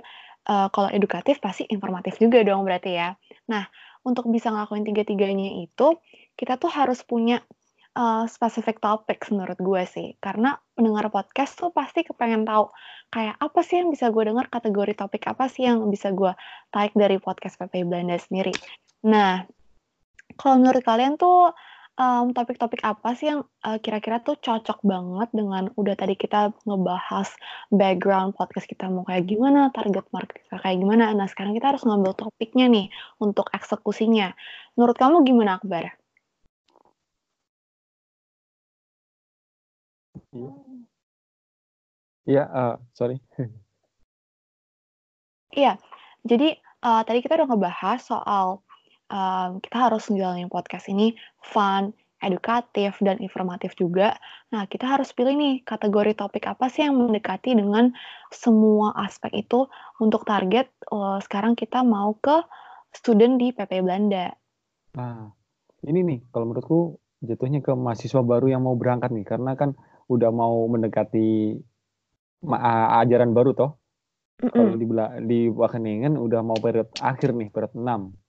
uh, 0.49 0.73
kalau 0.73 0.89
edukatif 0.89 1.37
pasti 1.37 1.69
informatif 1.69 2.17
juga 2.17 2.41
dong 2.41 2.65
berarti 2.65 2.97
ya. 2.97 3.13
Nah, 3.45 3.69
untuk 4.01 4.25
bisa 4.33 4.49
ngelakuin 4.49 4.81
tiga-tiganya 4.87 5.61
itu, 5.61 6.01
kita 6.33 6.57
tuh 6.57 6.73
harus 6.73 7.05
punya 7.05 7.43
uh, 7.93 8.25
specific 8.25 8.81
topics 8.81 9.29
menurut 9.29 9.59
gue 9.61 9.83
sih. 9.85 10.07
Karena 10.17 10.57
pendengar 10.73 11.13
podcast 11.13 11.53
tuh 11.59 11.69
pasti 11.69 12.01
kepengen 12.01 12.47
tahu 12.47 12.73
kayak 13.13 13.35
apa 13.37 13.59
sih 13.61 13.83
yang 13.83 13.93
bisa 13.93 14.09
gue 14.09 14.23
dengar, 14.33 14.47
kategori 14.49 14.93
topik 14.97 15.29
apa 15.29 15.45
sih 15.45 15.69
yang 15.69 15.85
bisa 15.91 16.09
gue 16.09 16.31
tarik 16.73 16.97
dari 16.97 17.21
podcast 17.21 17.61
PPI 17.61 17.83
Belanda 17.85 18.17
sendiri. 18.17 18.55
Nah, 19.05 19.45
kalau 20.37 20.55
menurut 20.61 20.81
kalian 20.81 21.17
tuh 21.17 21.53
um, 21.97 22.31
topik-topik 22.31 22.81
apa 22.85 23.17
sih 23.17 23.33
yang 23.33 23.41
uh, 23.65 23.77
kira-kira 23.81 24.21
tuh 24.21 24.37
cocok 24.37 24.79
banget 24.85 25.29
dengan 25.33 25.69
udah 25.73 25.95
tadi 25.97 26.13
kita 26.13 26.53
ngebahas 26.63 27.29
background 27.73 28.37
podcast 28.37 28.69
kita 28.69 28.85
mau 28.87 29.03
kayak 29.03 29.25
gimana, 29.27 29.73
target 29.73 30.05
market 30.13 30.37
kita 30.45 30.57
kayak 30.61 30.77
gimana. 30.81 31.11
Nah, 31.17 31.27
sekarang 31.27 31.57
kita 31.57 31.73
harus 31.75 31.83
ngambil 31.83 32.13
topiknya 32.17 32.65
nih 32.69 32.87
untuk 33.21 33.49
eksekusinya. 33.53 34.33
Menurut 34.77 34.95
kamu 34.97 35.25
gimana, 35.25 35.57
Akbar? 35.61 35.97
Iya. 42.27 42.43
Uh, 42.45 42.75
sorry. 42.93 43.17
Iya, 45.57 45.81
jadi 46.21 46.53
uh, 46.85 47.01
tadi 47.01 47.17
kita 47.25 47.33
udah 47.33 47.49
ngebahas 47.49 47.97
soal 47.97 48.61
um, 49.11 49.59
kita 49.63 49.77
harus 49.89 50.07
menjalani 50.11 50.47
podcast 50.47 50.87
ini 50.91 51.15
fun, 51.43 51.91
edukatif, 52.19 52.97
dan 52.99 53.21
informatif 53.21 53.77
juga. 53.77 54.17
Nah, 54.51 54.65
kita 54.65 54.87
harus 54.87 55.13
pilih 55.13 55.37
nih 55.37 55.55
kategori 55.63 56.17
topik 56.17 56.49
apa 56.49 56.67
sih 56.67 56.85
yang 56.85 56.97
mendekati 56.97 57.53
dengan 57.53 57.93
semua 58.33 58.95
aspek 58.97 59.47
itu 59.47 59.69
untuk 60.01 60.25
target 60.27 60.71
uh, 60.91 61.21
sekarang 61.21 61.53
kita 61.53 61.85
mau 61.85 62.17
ke 62.17 62.41
student 62.91 63.37
di 63.37 63.53
PP 63.53 63.85
Belanda. 63.85 64.33
Nah, 64.97 65.29
ini 65.85 65.99
nih 66.01 66.19
kalau 66.33 66.49
menurutku 66.49 66.97
jatuhnya 67.21 67.61
ke 67.61 67.73
mahasiswa 67.73 68.21
baru 68.21 68.49
yang 68.49 68.65
mau 68.65 68.77
berangkat 68.77 69.13
nih 69.13 69.25
karena 69.25 69.53
kan 69.57 69.77
udah 70.09 70.31
mau 70.33 70.65
mendekati 70.69 71.57
ajaran 73.01 73.33
baru 73.33 73.53
toh. 73.53 73.71
Mm 74.37 74.49
-mm. 74.53 74.53
Kalau 74.53 74.75
di 74.77 74.85
di 75.25 75.39
Wageningen 75.49 76.13
udah 76.13 76.45
mau 76.45 76.57
periode 76.61 76.93
akhir 77.01 77.33
nih, 77.33 77.49
periode 77.49 77.73
6 77.73 78.26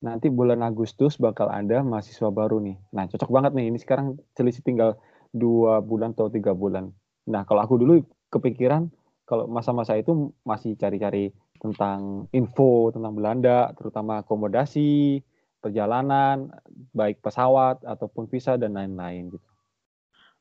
nanti 0.00 0.32
bulan 0.32 0.64
Agustus 0.64 1.20
bakal 1.20 1.52
ada 1.52 1.84
mahasiswa 1.84 2.28
baru 2.32 2.60
nih. 2.60 2.76
Nah, 2.96 3.04
cocok 3.08 3.30
banget 3.30 3.52
nih. 3.56 3.66
Ini 3.72 3.78
sekarang 3.80 4.16
selisih 4.32 4.64
tinggal 4.64 4.96
dua 5.30 5.84
bulan 5.84 6.16
atau 6.16 6.32
tiga 6.32 6.56
bulan. 6.56 6.90
Nah, 7.28 7.44
kalau 7.44 7.60
aku 7.62 7.76
dulu 7.76 8.00
kepikiran 8.32 8.88
kalau 9.28 9.46
masa-masa 9.46 9.94
itu 9.94 10.34
masih 10.42 10.74
cari-cari 10.74 11.30
tentang 11.62 12.26
info 12.34 12.90
tentang 12.90 13.14
Belanda, 13.14 13.70
terutama 13.78 14.24
akomodasi, 14.24 15.22
perjalanan, 15.60 16.50
baik 16.96 17.20
pesawat 17.20 17.84
ataupun 17.84 18.26
visa 18.26 18.56
dan 18.56 18.74
lain-lain 18.74 19.30
gitu. 19.30 19.46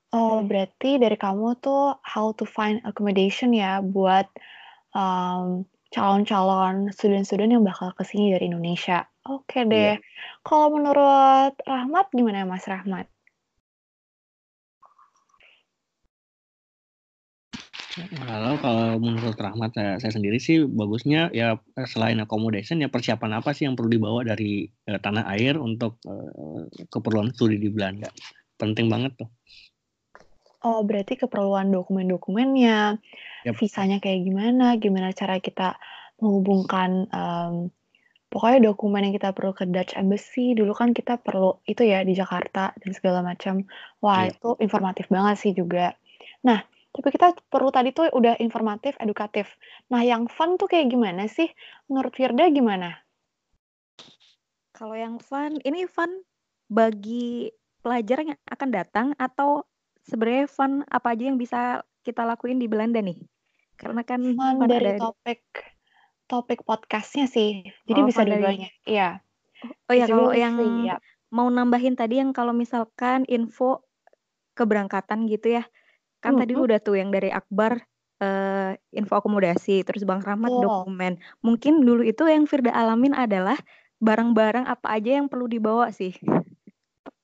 Oh, 0.10 0.42
berarti 0.42 0.98
dari 0.98 1.14
kamu 1.14 1.62
tuh 1.62 2.02
how 2.02 2.34
to 2.34 2.50
find 2.50 2.82
accommodation 2.82 3.54
ya 3.54 3.78
buat 3.78 4.26
um, 4.98 5.70
calon-calon 5.94 6.90
student-student 6.90 7.54
yang 7.54 7.62
bakal 7.62 7.94
ke 7.94 8.02
sini 8.02 8.34
dari 8.34 8.50
Indonesia. 8.50 9.06
Oke 9.28 9.68
iya. 9.68 9.68
deh. 9.68 9.94
Kalau 10.46 10.72
menurut 10.72 11.54
Rahmat 11.68 12.08
gimana 12.16 12.48
Mas 12.48 12.64
Rahmat? 12.64 13.10
Kalau 18.00 18.56
kalau 18.64 18.96
menurut 18.96 19.36
Rahmat 19.36 19.76
saya, 19.76 20.00
saya 20.00 20.12
sendiri 20.16 20.40
sih 20.40 20.64
bagusnya 20.64 21.28
ya 21.36 21.60
selain 21.84 22.22
accommodation 22.24 22.80
ya 22.80 22.88
persiapan 22.88 23.44
apa 23.44 23.52
sih 23.52 23.68
yang 23.68 23.76
perlu 23.76 23.92
dibawa 23.92 24.24
dari 24.24 24.72
uh, 24.88 24.96
tanah 25.04 25.28
air 25.36 25.60
untuk 25.60 26.00
uh, 26.08 26.64
keperluan 26.88 27.36
studi 27.36 27.60
di 27.60 27.68
Belanda. 27.68 28.08
Penting 28.56 28.88
banget 28.88 29.20
tuh. 29.20 29.30
Oh, 30.60 30.84
berarti 30.84 31.16
keperluan 31.16 31.72
dokumen-dokumennya, 31.72 33.00
Yep. 33.48 33.56
visanya 33.56 34.04
kayak 34.04 34.28
gimana, 34.28 34.76
gimana 34.76 35.16
cara 35.16 35.40
kita 35.40 35.80
menghubungkan, 36.20 37.08
um, 37.08 37.72
pokoknya 38.30 38.72
dokumen 38.72 39.10
yang 39.10 39.16
kita 39.18 39.34
perlu 39.34 39.52
ke 39.58 39.66
Dutch 39.66 39.98
Embassy, 39.98 40.54
dulu 40.54 40.72
kan 40.78 40.94
kita 40.94 41.18
perlu 41.18 41.58
itu 41.66 41.82
ya 41.82 42.06
di 42.06 42.14
Jakarta 42.14 42.72
dan 42.78 42.92
segala 42.94 43.26
macam. 43.26 43.66
Wah, 44.00 44.30
Iya. 44.30 44.38
itu 44.38 44.50
informatif 44.62 45.10
banget 45.10 45.36
sih 45.42 45.52
juga. 45.58 45.98
Nah, 46.46 46.62
tapi 46.94 47.10
kita 47.10 47.34
perlu 47.50 47.70
tadi 47.74 47.90
tuh 47.90 48.10
udah 48.14 48.38
informatif, 48.38 48.98
edukatif. 49.02 49.50
Nah, 49.90 50.06
yang 50.06 50.30
fun 50.30 50.62
tuh 50.62 50.70
kayak 50.70 50.94
gimana 50.94 51.26
sih? 51.26 51.50
Menurut 51.90 52.14
Firda 52.14 52.46
gimana? 52.54 53.02
Kalau 54.74 54.96
yang 54.96 55.20
fun, 55.20 55.60
ini 55.66 55.90
fun 55.90 56.24
bagi 56.70 57.50
pelajar 57.82 58.24
yang 58.24 58.40
akan 58.46 58.70
datang 58.70 59.08
atau 59.18 59.66
sebenarnya 60.06 60.46
fun 60.48 60.86
apa 60.86 61.18
aja 61.18 61.24
yang 61.28 61.38
bisa 61.42 61.82
kita 62.06 62.24
lakuin 62.24 62.62
di 62.62 62.70
Belanda 62.70 63.02
nih? 63.02 63.20
Karena 63.76 64.06
kan 64.06 64.22
fun, 64.22 64.38
fun 64.38 64.70
dari 64.70 64.96
ada... 64.96 65.10
topik 65.10 65.42
topik 66.30 66.62
podcastnya 66.62 67.26
sih. 67.26 67.66
Jadi 67.90 68.00
oh, 68.00 68.06
bisa 68.06 68.22
dua-duanya. 68.22 68.70
Iya. 68.86 69.26
Oh 69.90 69.96
ya 69.98 70.06
kalau 70.08 70.32
yang 70.32 70.56
free, 70.56 70.88
ya. 70.88 71.02
mau 71.34 71.50
nambahin 71.50 71.98
tadi 71.98 72.22
yang 72.22 72.32
kalau 72.32 72.56
misalkan 72.56 73.26
info 73.26 73.84
keberangkatan 74.54 75.26
gitu 75.26 75.60
ya. 75.60 75.64
Kan 76.22 76.38
hmm, 76.38 76.42
tadi 76.46 76.54
udah 76.56 76.80
tuh 76.80 76.96
yang 77.02 77.10
dari 77.10 77.34
Akbar 77.34 77.82
uh, 78.22 78.72
info 78.94 79.14
akomodasi, 79.18 79.84
terus 79.84 80.06
Bang 80.06 80.22
Rahmat 80.22 80.54
oh. 80.54 80.62
dokumen. 80.62 81.18
Mungkin 81.42 81.82
dulu 81.82 82.06
itu 82.06 82.24
yang 82.30 82.46
Firda 82.46 82.72
alamin 82.72 83.18
adalah 83.18 83.58
barang-barang 84.00 84.64
apa 84.64 84.96
aja 84.96 85.20
yang 85.20 85.28
perlu 85.28 85.52
dibawa 85.52 85.92
sih 85.92 86.16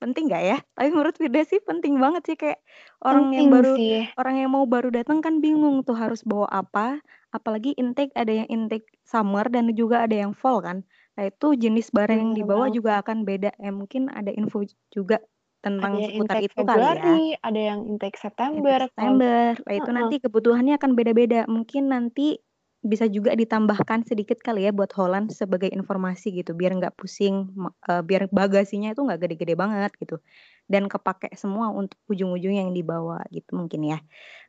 penting 0.05 0.29
nggak 0.29 0.43
ya? 0.45 0.57
Tapi 0.77 0.89
menurut 0.93 1.15
Firda 1.17 1.41
sih 1.41 1.57
penting 1.65 1.97
banget 1.97 2.23
sih 2.29 2.37
kayak 2.37 2.61
orang 3.01 3.33
penting 3.33 3.39
yang 3.41 3.47
baru 3.49 3.73
sih. 3.73 4.01
orang 4.21 4.35
yang 4.37 4.51
mau 4.53 4.65
baru 4.69 4.89
datang 4.93 5.19
kan 5.25 5.41
bingung 5.41 5.81
tuh 5.81 5.97
harus 5.97 6.21
bawa 6.21 6.45
apa. 6.53 7.01
Apalagi 7.33 7.73
intake 7.75 8.13
ada 8.15 8.31
yang 8.31 8.47
intake 8.47 8.87
summer 9.03 9.43
dan 9.49 9.67
juga 9.73 10.05
ada 10.05 10.15
yang 10.15 10.31
fall 10.37 10.63
kan. 10.63 10.87
Nah 11.17 11.23
itu 11.27 11.57
jenis 11.57 11.91
barang 11.91 12.19
yang 12.19 12.33
dibawa 12.37 12.69
juga 12.69 13.01
akan 13.01 13.25
beda. 13.27 13.51
Ya 13.59 13.71
mungkin 13.73 14.07
ada 14.13 14.31
info 14.31 14.63
juga 14.93 15.19
tentang 15.65 15.97
ada 15.97 16.05
seputar 16.05 16.35
itu 16.45 16.53
Februari, 16.53 17.01
kali 17.01 17.25
ya. 17.33 17.37
Ada 17.41 17.61
yang 17.73 17.79
intake 17.89 18.17
September. 18.21 18.79
September. 18.85 19.43
Nah 19.65 19.73
itu 19.73 19.81
uh 19.81 19.89
-uh. 19.89 19.97
nanti 19.97 20.15
kebutuhannya 20.21 20.73
akan 20.77 20.91
beda-beda. 20.93 21.41
Mungkin 21.49 21.89
nanti 21.89 22.37
bisa 22.85 23.09
juga 23.09 23.33
ditambahkan 23.33 24.05
sedikit 24.05 24.37
kali 24.45 24.69
ya 24.69 24.71
buat 24.71 24.93
Holland 24.93 25.33
sebagai 25.33 25.73
informasi 25.73 26.29
gitu 26.37 26.53
biar 26.53 26.77
nggak 26.77 26.93
pusing 26.93 27.49
uh, 27.89 28.05
biar 28.05 28.29
bagasinya 28.29 28.93
itu 28.93 29.01
nggak 29.01 29.25
gede-gede 29.25 29.57
banget 29.57 29.91
gitu. 29.97 30.21
Dan 30.69 30.85
kepake 30.85 31.33
semua 31.33 31.73
untuk 31.73 31.97
ujung-ujung 32.09 32.53
yang 32.53 32.69
dibawa 32.77 33.25
gitu 33.33 33.57
mungkin 33.57 33.85
ya. 33.89 33.99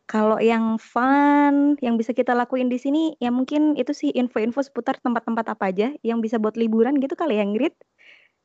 Kalau 0.04 0.36
yang 0.38 0.76
fun 0.76 1.80
yang 1.80 1.96
bisa 1.96 2.12
kita 2.12 2.36
lakuin 2.36 2.68
di 2.68 2.76
sini 2.76 3.16
ya 3.18 3.32
mungkin 3.32 3.74
itu 3.74 3.96
sih 3.96 4.12
info-info 4.12 4.60
seputar 4.60 5.00
tempat-tempat 5.00 5.56
apa 5.56 5.72
aja 5.72 5.88
yang 6.04 6.20
bisa 6.20 6.36
buat 6.36 6.60
liburan 6.60 7.00
gitu 7.00 7.16
kali 7.16 7.40
ya 7.40 7.44
Ingrid? 7.44 7.74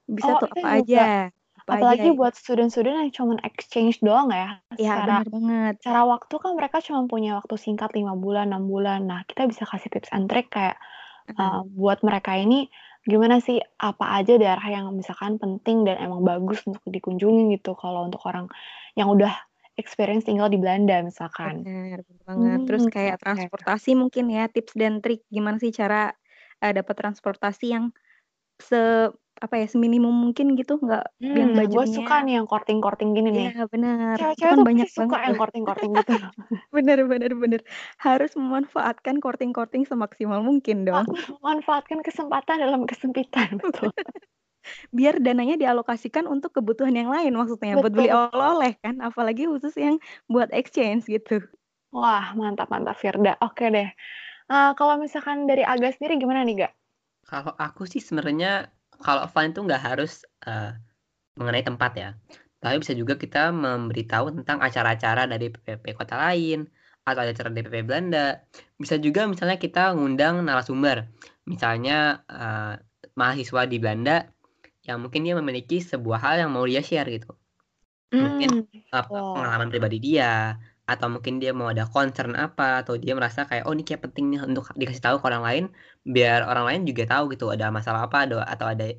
Bisa 0.08 0.40
oh, 0.40 0.40
tuh 0.42 0.50
apa 0.56 0.82
aja 0.82 1.32
apa 1.62 1.78
Apalagi 1.78 2.10
aja. 2.10 2.18
buat 2.18 2.34
student-student 2.34 2.96
yang 3.06 3.12
cuma 3.14 3.38
exchange 3.46 4.02
doang 4.02 4.34
ya. 4.34 4.58
Iya, 4.82 4.94
benar 5.06 5.28
banget. 5.30 5.74
Cara 5.86 6.02
waktu 6.10 6.36
kan 6.42 6.52
mereka 6.58 6.78
cuma 6.82 7.06
punya 7.06 7.38
waktu 7.38 7.56
singkat 7.62 7.94
lima 7.94 8.18
bulan, 8.18 8.50
enam 8.50 8.66
bulan. 8.66 9.06
Nah, 9.06 9.22
kita 9.30 9.46
bisa 9.46 9.70
kasih 9.70 9.94
tips 9.94 10.10
and 10.10 10.26
trick 10.26 10.50
kayak 10.50 10.82
uh, 11.38 11.62
buat 11.78 12.02
mereka 12.02 12.34
ini 12.36 12.68
gimana 13.02 13.42
sih 13.42 13.58
apa 13.82 14.22
aja 14.22 14.38
daerah 14.38 14.62
yang 14.70 14.94
misalkan 14.94 15.42
penting 15.42 15.90
dan 15.90 15.98
emang 15.98 16.22
bagus 16.22 16.62
untuk 16.70 16.86
dikunjungi 16.86 17.58
gitu 17.58 17.74
kalau 17.74 18.06
untuk 18.06 18.22
orang 18.30 18.46
yang 18.94 19.10
udah 19.10 19.34
experience 19.80 20.30
tinggal 20.30 20.52
di 20.52 20.62
Belanda 20.62 21.02
misalkan. 21.02 21.66
Benar, 21.66 22.06
benar 22.06 22.24
banget. 22.30 22.58
Hmm, 22.62 22.68
Terus 22.70 22.84
kayak 22.94 23.18
transportasi 23.22 23.98
mungkin 23.98 24.30
ya 24.30 24.46
tips 24.52 24.78
dan 24.78 25.02
trik 25.02 25.26
gimana 25.34 25.58
sih 25.58 25.74
cara 25.74 26.14
uh, 26.62 26.74
dapat 26.74 26.94
transportasi 26.94 27.74
yang 27.74 27.90
se 28.62 29.10
apa 29.42 29.58
ya 29.58 29.66
seminimum 29.66 30.14
mungkin 30.14 30.54
gitu 30.54 30.78
nggak 30.78 31.18
hmm, 31.18 31.34
yang 31.34 31.52
bajunya. 31.58 31.74
gue 31.74 31.86
suka 31.98 32.16
nih 32.22 32.34
yang 32.38 32.48
korting 32.48 32.78
korting 32.78 33.10
gini 33.18 33.30
nih. 33.34 33.48
Iya 33.58 33.66
benar. 33.66 34.14
Cewek-cewek 34.22 34.54
kan 34.54 34.60
banyak 34.62 34.88
suka 34.88 35.06
banget 35.10 35.26
yang 35.26 35.38
korting 35.42 35.64
korting 35.66 35.92
gitu. 35.98 36.14
Bener 36.78 37.00
bener 37.10 37.32
bener 37.36 37.62
harus 38.00 38.32
memanfaatkan 38.38 39.18
korting 39.18 39.52
korting 39.52 39.84
semaksimal 39.84 40.40
mungkin 40.46 40.86
dong. 40.86 41.10
memanfaatkan 41.42 42.06
kesempatan 42.06 42.62
dalam 42.62 42.86
kesempitan 42.86 43.58
betul. 43.66 43.90
Biar 44.96 45.18
dananya 45.18 45.58
dialokasikan 45.58 46.30
untuk 46.30 46.54
kebutuhan 46.54 46.94
yang 46.94 47.10
lain 47.10 47.34
maksudnya 47.34 47.82
betul. 47.82 47.82
buat 47.82 47.94
beli 47.98 48.10
oleh-oleh 48.14 48.78
kan 48.86 49.02
apalagi 49.02 49.50
khusus 49.50 49.74
yang 49.74 49.98
buat 50.30 50.54
exchange 50.54 51.10
gitu. 51.10 51.42
Wah 51.90 52.38
mantap 52.38 52.70
mantap 52.70 52.94
Firda. 53.02 53.42
Oke 53.42 53.74
deh. 53.74 53.90
Uh, 54.46 54.78
kalau 54.78 55.02
misalkan 55.02 55.50
dari 55.50 55.66
Aga 55.66 55.90
sendiri 55.98 56.22
gimana 56.22 56.46
nih 56.46 56.68
gak 56.68 56.74
kalau 57.26 57.54
aku 57.56 57.86
sih 57.86 58.02
sebenarnya 58.02 58.68
kalau 59.02 59.26
fun 59.28 59.52
itu 59.52 59.62
nggak 59.62 59.82
harus 59.82 60.24
uh, 60.46 60.74
mengenai 61.36 61.66
tempat 61.66 61.92
ya. 61.98 62.10
Tapi 62.62 62.78
bisa 62.78 62.94
juga 62.94 63.18
kita 63.18 63.50
memberitahu 63.50 64.38
tentang 64.38 64.62
acara-acara 64.62 65.26
dari 65.26 65.50
PPP 65.50 65.98
kota 65.98 66.14
lain 66.16 66.70
atau 67.02 67.26
acara 67.26 67.50
DPP 67.50 67.86
Belanda. 67.86 68.46
Bisa 68.78 69.02
juga 69.02 69.26
misalnya 69.26 69.58
kita 69.58 69.98
ngundang 69.98 70.46
narasumber, 70.46 71.10
misalnya 71.50 72.22
uh, 72.30 72.78
mahasiswa 73.18 73.66
di 73.66 73.78
Belanda 73.82 74.30
yang 74.86 75.02
mungkin 75.02 75.26
dia 75.26 75.34
memiliki 75.34 75.82
sebuah 75.82 76.22
hal 76.22 76.36
yang 76.46 76.52
mau 76.54 76.66
dia 76.70 76.86
share 76.86 77.10
gitu. 77.10 77.34
Mungkin 78.14 78.70
uh, 78.94 79.06
pengalaman 79.10 79.74
pribadi 79.74 79.98
dia, 79.98 80.62
atau 80.92 81.08
mungkin 81.08 81.40
dia 81.40 81.56
mau 81.56 81.72
ada 81.72 81.88
concern 81.88 82.36
apa 82.36 82.84
atau 82.84 83.00
dia 83.00 83.16
merasa 83.16 83.48
kayak 83.48 83.64
oh 83.64 83.72
ini 83.72 83.88
kayak 83.88 84.04
penting 84.12 84.36
nih 84.36 84.44
untuk 84.44 84.68
dikasih 84.76 85.00
tahu 85.00 85.16
ke 85.24 85.26
orang 85.32 85.44
lain 85.48 85.66
biar 86.02 86.50
orang 86.50 86.66
lain 86.66 86.82
juga 86.90 87.04
tahu 87.06 87.34
gitu 87.38 87.54
ada 87.54 87.70
masalah 87.70 88.10
apa 88.10 88.26
ada 88.26 88.42
atau 88.46 88.66
ada 88.66 88.90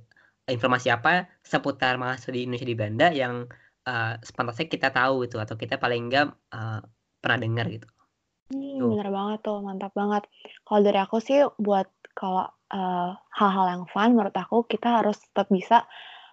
informasi 0.47 0.91
apa 0.91 1.27
seputar 1.43 1.99
mahasiswa 1.99 2.35
di 2.35 2.47
Indonesia 2.47 2.69
di 2.69 2.77
Belanda 2.79 3.09
yang 3.11 3.47
uh, 3.87 4.15
sepantasnya 4.23 4.67
kita 4.71 4.89
tahu 4.95 5.27
gitu 5.27 5.43
atau 5.43 5.55
kita 5.59 5.79
paling 5.79 6.11
enggak 6.11 6.35
uh, 6.55 6.83
pernah 7.23 7.39
dengar 7.39 7.67
gitu. 7.71 7.87
Hmm, 8.53 8.93
bener 8.93 9.09
banget 9.09 9.39
tuh, 9.47 9.59
mantap 9.65 9.95
banget. 9.97 10.29
Kalau 10.67 10.81
dari 10.85 10.99
aku 11.01 11.17
sih 11.23 11.41
buat 11.57 11.89
kalau 12.13 12.51
uh, 12.75 13.11
hal-hal 13.33 13.67
yang 13.73 13.85
fun 13.89 14.13
menurut 14.13 14.35
aku 14.37 14.69
kita 14.69 15.01
harus 15.01 15.17
tetap 15.17 15.49
bisa 15.49 15.89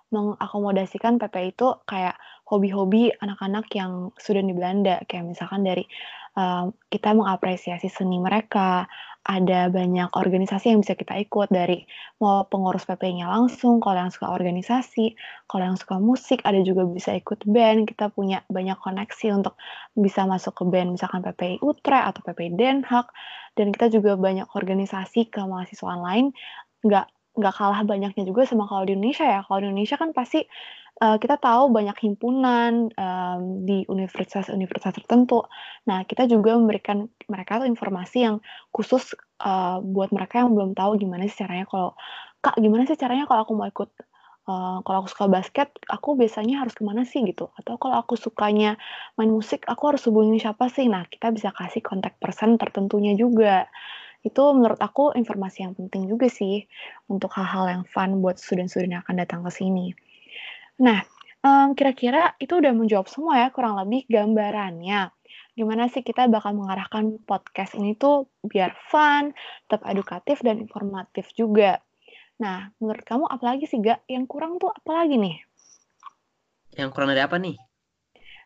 mengakomodasikan 0.09 1.21
PP 1.21 1.53
itu 1.53 1.77
kayak 1.85 2.17
hobi-hobi 2.49 3.13
anak-anak 3.21 3.69
yang 3.77 4.09
sudah 4.17 4.41
di 4.41 4.53
Belanda 4.57 5.05
kayak 5.05 5.37
misalkan 5.37 5.61
dari 5.61 5.85
um, 6.39 6.71
kita 6.87 7.11
mengapresiasi 7.11 7.91
seni 7.91 8.17
mereka. 8.23 8.87
Ada 9.19 9.67
banyak 9.69 10.15
organisasi 10.15 10.71
yang 10.73 10.79
bisa 10.81 10.95
kita 10.95 11.19
ikut 11.19 11.51
dari 11.51 11.83
mau 12.23 12.47
pengurus 12.47 12.87
PP-nya 12.87 13.27
langsung 13.27 13.83
kalau 13.83 14.07
yang 14.07 14.09
suka 14.09 14.31
organisasi 14.31 15.13
kalau 15.45 15.69
yang 15.69 15.77
suka 15.77 15.99
musik 15.99 16.39
ada 16.47 16.57
juga 16.63 16.87
bisa 16.87 17.13
ikut 17.13 17.43
band. 17.45 17.85
Kita 17.85 18.09
punya 18.15 18.41
banyak 18.47 18.79
koneksi 18.79 19.27
untuk 19.35 19.59
bisa 19.93 20.23
masuk 20.25 20.55
ke 20.55 20.63
band 20.71 20.95
misalkan 20.95 21.21
PPI 21.21 21.61
Utrecht 21.61 22.15
atau 22.15 22.21
PPI 22.25 22.55
Den 22.55 22.81
Haag. 22.87 23.11
Dan 23.59 23.75
kita 23.75 23.91
juga 23.91 24.15
banyak 24.15 24.47
organisasi 24.55 25.29
ke 25.29 25.43
mahasiswa 25.43 25.93
lain. 25.99 26.31
Nggak 26.81 27.11
nggak 27.37 27.55
kalah 27.55 27.81
banyaknya 27.85 28.23
juga 28.25 28.45
sama 28.47 28.65
kalau 28.65 28.85
di 28.87 28.97
Indonesia 28.97 29.25
ya. 29.25 29.41
Kalau 29.45 29.59
di 29.61 29.67
Indonesia 29.69 29.95
kan 29.99 30.09
pasti 30.15 30.43
uh, 31.03 31.17
kita 31.17 31.39
tahu 31.39 31.71
banyak 31.71 31.97
himpunan 32.03 32.91
um, 32.93 33.41
di 33.63 33.87
universitas-universitas 33.87 34.93
tertentu. 34.95 35.47
Nah, 35.87 36.03
kita 36.03 36.27
juga 36.27 36.55
memberikan 36.59 37.07
mereka 37.31 37.63
tuh 37.63 37.67
informasi 37.67 38.17
yang 38.27 38.35
khusus 38.75 39.15
uh, 39.43 39.79
buat 39.81 40.11
mereka 40.11 40.43
yang 40.43 40.51
belum 40.53 40.75
tahu 40.75 40.99
gimana 40.99 41.25
sih 41.31 41.39
caranya 41.43 41.65
kalau 41.69 41.95
kak 42.39 42.55
gimana 42.59 42.87
sih 42.87 42.95
caranya 42.95 43.27
kalau 43.27 43.43
aku 43.47 43.53
mau 43.55 43.67
ikut 43.67 43.89
Uh, 44.49 44.81
kalau 44.81 45.05
aku 45.05 45.13
suka 45.13 45.29
basket, 45.29 45.69
aku 45.85 46.17
biasanya 46.17 46.65
harus 46.65 46.73
ke 46.73 46.81
mana 46.81 47.05
sih 47.05 47.21
gitu? 47.21 47.53
Atau 47.53 47.77
kalau 47.77 48.01
aku 48.01 48.17
sukanya 48.17 48.81
main 49.13 49.29
musik, 49.29 49.61
aku 49.69 49.93
harus 49.93 50.01
hubungi 50.09 50.41
siapa 50.41 50.73
sih? 50.73 50.89
Nah, 50.89 51.05
kita 51.05 51.29
bisa 51.29 51.53
kasih 51.53 51.85
kontak 51.85 52.17
person 52.17 52.57
tertentunya 52.57 53.13
juga. 53.13 53.69
Itu 54.19 54.51
menurut 54.51 54.79
aku 54.79 55.15
informasi 55.15 55.63
yang 55.63 55.73
penting 55.75 56.11
juga 56.11 56.27
sih 56.27 56.67
untuk 57.07 57.31
hal-hal 57.35 57.71
yang 57.71 57.83
fun 57.87 58.19
buat 58.19 58.35
student-student 58.35 58.99
yang 58.99 59.03
akan 59.07 59.15
datang 59.19 59.41
ke 59.47 59.51
sini. 59.51 59.95
Nah, 60.83 61.03
um, 61.43 61.71
kira-kira 61.75 62.35
itu 62.39 62.59
udah 62.59 62.71
menjawab 62.75 63.07
semua 63.07 63.39
ya 63.43 63.47
kurang 63.51 63.79
lebih 63.79 64.07
gambarannya. 64.11 65.11
Gimana 65.55 65.91
sih 65.91 66.03
kita 66.03 66.31
bakal 66.31 66.55
mengarahkan 66.55 67.19
podcast 67.27 67.75
ini 67.75 67.95
tuh 67.95 68.31
biar 68.43 68.75
fun, 68.87 69.35
tetap 69.67 69.83
edukatif 69.87 70.39
dan 70.39 70.63
informatif 70.63 71.31
juga. 71.35 71.83
Nah, 72.39 72.71
menurut 72.79 73.03
kamu 73.03 73.27
apalagi 73.27 73.67
sih 73.67 73.83
gak? 73.83 74.07
Yang 74.07 74.25
kurang 74.31 74.55
tuh 74.63 74.71
apalagi 74.71 75.19
nih? 75.19 75.35
Yang 76.79 76.89
kurang 76.95 77.11
dari 77.11 77.19
apa 77.19 77.35
nih? 77.35 77.68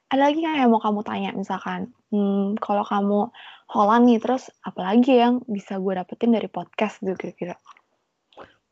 Ada 0.09 0.29
lagi 0.29 0.43
yang 0.43 0.69
mau 0.69 0.81
kamu 0.81 1.01
tanya 1.05 1.31
misalkan, 1.33 1.93
hmm, 2.13 2.59
kalau 2.61 2.83
kamu 2.85 3.19
Holland 3.71 4.05
nih, 4.05 4.19
terus 4.21 4.51
apalagi 4.61 5.17
yang 5.17 5.41
bisa 5.49 5.81
gue 5.81 5.93
dapetin 5.97 6.35
dari 6.35 6.45
podcast 6.51 7.01
gitu 7.01 7.17
kira-kira? 7.17 7.55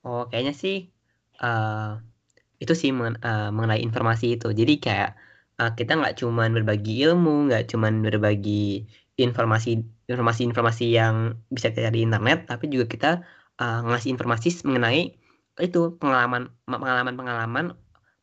Oh, 0.01 0.25
kayaknya 0.29 0.53
sih 0.53 0.89
uh, 1.41 2.01
itu 2.61 2.73
sih 2.77 2.93
men 2.93 3.17
uh, 3.21 3.49
mengenai 3.49 3.81
informasi 3.81 4.37
itu. 4.37 4.53
Jadi 4.53 4.77
kayak 4.77 5.17
uh, 5.57 5.73
kita 5.73 5.97
nggak 5.97 6.21
cuman 6.21 6.53
berbagi 6.53 7.05
ilmu, 7.05 7.49
nggak 7.49 7.73
cuman 7.73 8.05
berbagi 8.05 8.85
informasi 9.17 9.81
informasi-informasi 10.09 10.85
yang 10.93 11.37
bisa 11.49 11.73
kita 11.73 11.89
di 11.89 12.05
internet, 12.05 12.49
tapi 12.49 12.69
juga 12.69 12.85
kita 12.89 13.11
uh, 13.61 13.79
ngasih 13.89 14.13
informasi 14.13 14.61
mengenai 14.65 15.17
itu 15.59 15.97
pengalaman 15.99 16.49
pengalaman-pengalaman 16.65 17.77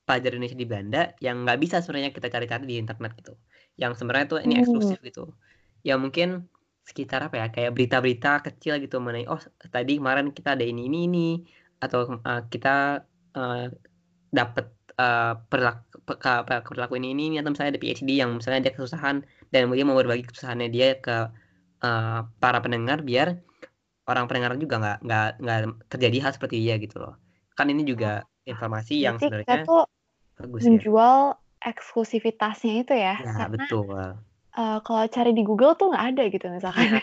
pelajar 0.08 0.32
Indonesia 0.32 0.56
di 0.56 0.64
Belanda 0.64 1.12
yang 1.20 1.44
nggak 1.44 1.58
bisa 1.60 1.84
sebenarnya 1.84 2.16
kita 2.16 2.32
cari-cari 2.32 2.64
di 2.64 2.76
internet 2.80 3.12
gitu. 3.20 3.36
Yang 3.76 4.00
sebenarnya 4.00 4.26
tuh 4.32 4.38
ini 4.40 4.54
eksklusif 4.64 4.98
gitu. 5.04 5.36
Ya 5.84 6.00
mungkin 6.00 6.48
sekitar 6.88 7.20
apa 7.28 7.36
ya 7.36 7.46
kayak 7.52 7.76
berita-berita 7.76 8.40
kecil 8.48 8.80
gitu 8.80 8.96
mengenai 8.96 9.28
oh 9.28 9.36
tadi 9.68 10.00
kemarin 10.00 10.32
kita 10.32 10.56
ada 10.56 10.64
ini 10.64 10.88
ini 10.88 10.98
ini 11.04 11.28
atau 11.84 12.16
uh, 12.24 12.42
kita 12.48 13.04
uh, 13.36 13.68
dapat 14.32 14.72
uh, 14.96 15.36
perilaku 15.52 16.00
perilaku 16.72 16.96
ini 16.96 17.12
ini 17.12 17.36
atau 17.36 17.52
misalnya 17.52 17.76
ada 17.76 17.82
PhD 17.84 18.08
yang 18.16 18.40
misalnya 18.40 18.64
dia 18.64 18.72
kesusahan 18.72 19.20
dan 19.52 19.60
kemudian 19.68 19.84
mau 19.84 20.00
berbagi 20.00 20.24
kesusahannya 20.24 20.72
dia 20.72 20.96
ke 20.96 21.28
uh, 21.84 22.20
para 22.40 22.58
pendengar 22.64 23.04
biar 23.04 23.36
orang 24.08 24.24
pendengar 24.24 24.56
juga 24.56 24.80
nggak 24.80 24.98
nggak 25.04 25.28
nggak 25.44 25.60
terjadi 25.92 26.16
hal 26.24 26.32
seperti 26.32 26.56
dia 26.64 26.80
gitu 26.80 27.04
loh 27.04 27.20
kan 27.52 27.68
ini 27.68 27.84
juga 27.84 28.24
informasi 28.48 29.04
yang 29.04 29.20
sebenarnya 29.20 29.68
tuh 29.68 29.84
bagus 30.38 30.62
menjual 30.64 31.34
ya. 31.34 31.68
eksklusivitasnya 31.74 32.74
itu 32.86 32.94
ya, 32.94 33.14
ya 33.18 33.32
karena 33.34 33.46
betul 33.50 33.86
uh, 34.58 34.78
kalau 34.82 35.06
cari 35.06 35.30
di 35.30 35.42
Google 35.46 35.78
tuh 35.78 35.94
nggak 35.94 36.04
ada 36.14 36.22
gitu 36.28 36.46
misalkan. 36.50 36.98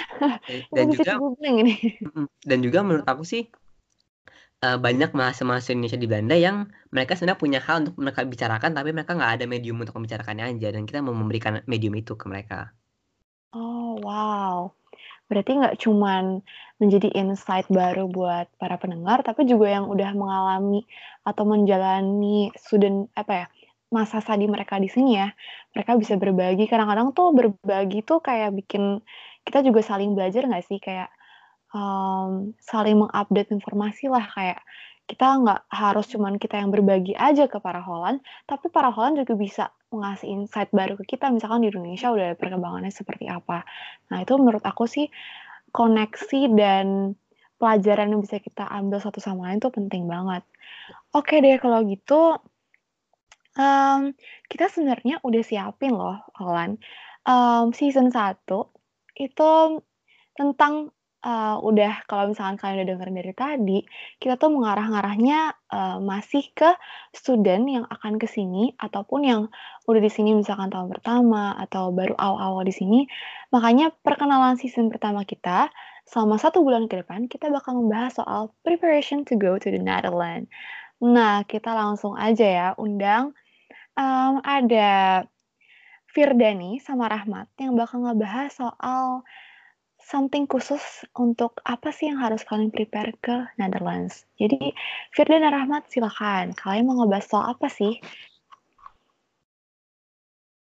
dan 0.76 0.84
juga 0.90 1.12
ini. 1.44 1.76
Dan 2.40 2.58
juga 2.64 2.80
menurut 2.80 3.04
aku 3.04 3.22
sih 3.22 3.44
uh, 4.64 4.78
banyak 4.80 5.12
mahasiswa-mahasiswa 5.12 5.76
Indonesia 5.76 6.00
di 6.00 6.08
Belanda 6.08 6.36
yang 6.36 6.72
mereka 6.88 7.12
sebenarnya 7.14 7.40
punya 7.40 7.60
hal 7.60 7.84
untuk 7.84 7.94
mereka 8.00 8.24
bicarakan 8.24 8.72
tapi 8.72 8.90
mereka 8.96 9.12
nggak 9.12 9.32
ada 9.40 9.44
medium 9.44 9.76
untuk 9.76 9.94
membicarakannya 10.00 10.56
aja 10.56 10.68
dan 10.72 10.88
kita 10.88 11.04
mau 11.04 11.12
memberikan 11.12 11.60
medium 11.68 11.92
itu 11.94 12.16
ke 12.16 12.24
mereka. 12.26 12.72
Oh 13.52 13.96
wow, 14.00 14.72
berarti 15.28 15.56
nggak 15.56 15.76
cuman 15.80 16.44
menjadi 16.76 17.08
insight 17.16 17.64
baru 17.72 18.04
buat 18.08 18.52
para 18.60 18.76
pendengar 18.76 19.24
tapi 19.24 19.48
juga 19.48 19.72
yang 19.72 19.88
udah 19.88 20.12
mengalami 20.12 20.84
atau 21.24 21.48
menjalani 21.48 22.52
student 22.56 23.08
apa 23.16 23.32
ya 23.32 23.46
masa 23.90 24.18
studi 24.18 24.50
mereka 24.50 24.82
di 24.82 24.90
sini 24.90 25.18
ya, 25.18 25.30
mereka 25.70 25.94
bisa 25.94 26.18
berbagi. 26.18 26.66
Kadang-kadang 26.66 27.14
tuh 27.14 27.30
berbagi 27.30 28.02
tuh 28.02 28.18
kayak 28.18 28.54
bikin 28.54 29.00
kita 29.46 29.62
juga 29.62 29.80
saling 29.82 30.12
belajar 30.18 30.42
nggak 30.46 30.64
sih? 30.66 30.78
Kayak 30.82 31.10
um, 31.70 32.52
saling 32.58 32.98
mengupdate 32.98 33.54
informasi 33.54 34.10
lah 34.10 34.26
kayak 34.34 34.58
kita 35.06 35.22
nggak 35.22 35.62
harus 35.70 36.10
cuman 36.10 36.34
kita 36.34 36.58
yang 36.58 36.74
berbagi 36.74 37.14
aja 37.14 37.46
ke 37.46 37.62
para 37.62 37.78
Holland, 37.78 38.18
tapi 38.50 38.66
para 38.74 38.90
Holland 38.90 39.22
juga 39.22 39.38
bisa 39.38 39.70
mengasih 39.94 40.26
insight 40.34 40.74
baru 40.74 40.98
ke 40.98 41.14
kita. 41.14 41.30
Misalkan 41.30 41.62
di 41.62 41.70
Indonesia 41.70 42.10
udah 42.10 42.34
perkembangannya 42.34 42.90
seperti 42.90 43.30
apa. 43.30 43.62
Nah 44.10 44.18
itu 44.26 44.34
menurut 44.34 44.66
aku 44.66 44.90
sih 44.90 45.06
koneksi 45.76 46.40
dan 46.56 47.12
pelajaran 47.60 48.16
yang 48.16 48.20
bisa 48.24 48.40
kita 48.40 48.64
ambil 48.64 48.96
satu 49.04 49.20
sama 49.20 49.52
lain 49.52 49.60
tuh 49.60 49.72
penting 49.72 50.08
banget. 50.08 50.40
Oke 51.12 51.44
deh 51.44 51.60
kalau 51.60 51.84
gitu 51.84 52.40
Um, 53.56 54.12
kita 54.52 54.68
sebenarnya 54.68 55.16
udah 55.24 55.40
siapin 55.40 55.96
loh, 55.96 56.20
Olan, 56.44 56.76
um, 57.24 57.72
season 57.72 58.12
1 58.12 58.36
itu 59.16 59.80
tentang, 60.36 60.92
uh, 61.26 61.58
udah 61.58 62.06
kalau 62.06 62.30
misalkan 62.30 62.54
kalian 62.54 62.86
udah 62.86 62.94
dengerin 62.94 63.16
dari 63.18 63.34
tadi, 63.34 63.78
kita 64.22 64.38
tuh 64.38 64.54
mengarah-ngarahnya, 64.54 65.58
uh, 65.74 65.98
masih 65.98 66.46
ke 66.54 66.70
student 67.10 67.66
yang 67.66 67.84
akan 67.90 68.22
ke 68.22 68.30
sini 68.30 68.78
ataupun 68.78 69.20
yang 69.26 69.40
udah 69.90 69.98
di 69.98 70.12
sini 70.12 70.38
misalkan 70.38 70.70
tahun 70.70 70.86
pertama 70.86 71.58
atau 71.58 71.90
baru 71.90 72.14
awal-awal 72.14 72.62
di 72.62 72.74
sini. 72.74 73.00
Makanya 73.50 73.90
perkenalan 74.06 74.54
season 74.54 74.86
pertama 74.86 75.26
kita, 75.26 75.74
selama 76.06 76.38
satu 76.38 76.62
bulan 76.62 76.86
ke 76.86 77.02
depan 77.02 77.26
kita 77.26 77.50
bakal 77.50 77.74
membahas 77.82 78.22
soal 78.22 78.54
preparation 78.62 79.26
to 79.26 79.34
go 79.34 79.58
to 79.58 79.74
the 79.74 79.82
Netherlands. 79.82 80.46
Nah, 81.02 81.42
kita 81.44 81.74
langsung 81.74 82.14
aja 82.14 82.46
ya 82.46 82.68
undang 82.78 83.34
um, 83.98 84.38
ada 84.46 85.24
Firdani 86.16 86.80
sama 86.80 87.12
Rahmat 87.12 87.50
yang 87.60 87.76
bakal 87.76 88.00
ngebahas 88.00 88.48
soal 88.48 89.20
something 90.06 90.46
khusus 90.46 91.02
untuk 91.18 91.58
apa 91.66 91.90
sih 91.90 92.06
yang 92.06 92.22
harus 92.22 92.46
kalian 92.46 92.70
prepare 92.70 93.10
ke 93.18 93.50
Netherlands. 93.58 94.22
Jadi 94.38 94.70
Firdan 95.10 95.42
dan 95.42 95.50
Rahmat 95.50 95.90
silakan. 95.90 96.54
Kalian 96.54 96.86
mau 96.86 97.02
ngebahas 97.02 97.26
soal 97.26 97.46
apa 97.58 97.66
sih? 97.66 97.98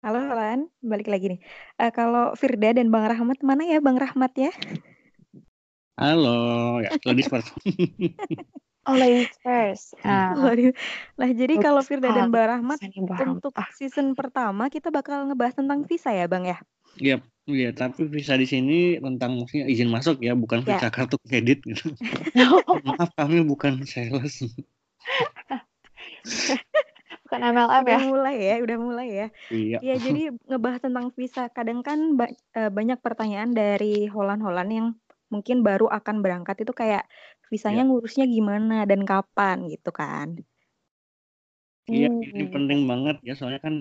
Halo 0.04 0.20
Lan, 0.36 0.68
balik 0.84 1.12
lagi 1.12 1.36
nih. 1.36 1.40
Uh, 1.80 1.92
kalau 1.92 2.36
Firda 2.36 2.76
dan 2.76 2.92
Bang 2.92 3.08
Rahmat 3.08 3.40
mana 3.44 3.68
ya 3.68 3.84
Bang 3.84 4.00
Rahmat 4.00 4.32
ya? 4.36 4.52
Halo, 6.00 6.80
ya 6.80 6.96
ladies 7.04 7.28
first. 7.32 7.52
Oh, 8.84 9.00
ladies 9.00 9.32
first. 9.40 9.96
Nah, 10.04 10.36
nah 11.16 11.30
jadi 11.32 11.56
kalau 11.56 11.80
Firda 11.80 12.12
dan 12.12 12.28
Mbak 12.28 12.46
Rahmat 12.52 12.80
untuk 13.32 13.56
ah. 13.56 13.72
season 13.72 14.12
pertama 14.12 14.68
kita 14.68 14.92
bakal 14.92 15.24
ngebahas 15.32 15.56
tentang 15.56 15.88
visa 15.88 16.12
ya, 16.12 16.28
Bang 16.28 16.44
ya? 16.44 16.60
Iya, 17.00 17.24
iya, 17.48 17.72
tapi 17.72 18.12
visa 18.12 18.36
di 18.36 18.44
sini 18.44 19.00
tentang 19.00 19.40
maksudnya 19.40 19.72
izin 19.72 19.88
masuk 19.88 20.20
ya, 20.20 20.36
bukan 20.36 20.68
Ya. 20.68 20.76
visa 20.76 20.88
kartu 20.92 21.16
kredit 21.24 21.64
gitu. 21.64 21.96
Maaf, 22.88 23.16
kami 23.16 23.40
bukan 23.48 23.88
sales. 23.88 24.44
Bukan 27.24 27.40
MLM 27.50 27.84
ya. 27.88 27.98
Udah 27.98 28.04
mulai 28.06 28.36
ya, 28.38 28.56
udah 28.62 28.78
mulai 28.78 29.08
ya. 29.10 29.28
Iya. 29.50 29.78
Iya, 29.82 29.96
jadi 29.98 30.22
ngebahas 30.46 30.86
tentang 30.86 31.10
visa. 31.18 31.50
Kadang 31.50 31.82
kan 31.82 32.14
eh, 32.54 32.70
banyak 32.70 33.02
pertanyaan 33.02 33.58
dari 33.58 34.06
Holland-Holland 34.06 34.70
yang 34.70 34.88
mungkin 35.34 35.66
baru 35.66 35.90
akan 35.90 36.22
berangkat 36.22 36.62
itu 36.62 36.78
kayak 36.78 37.10
visanya 37.54 37.82
ngurusnya 37.88 38.26
gimana 38.36 38.74
dan 38.90 39.02
kapan 39.12 39.58
gitu 39.74 39.90
kan. 40.00 40.28
Iya, 41.96 42.08
ini 42.30 42.44
Hmm. 42.44 42.54
penting 42.54 42.80
banget 42.92 43.16
ya, 43.28 43.34
soalnya 43.38 43.62
kan 43.66 43.76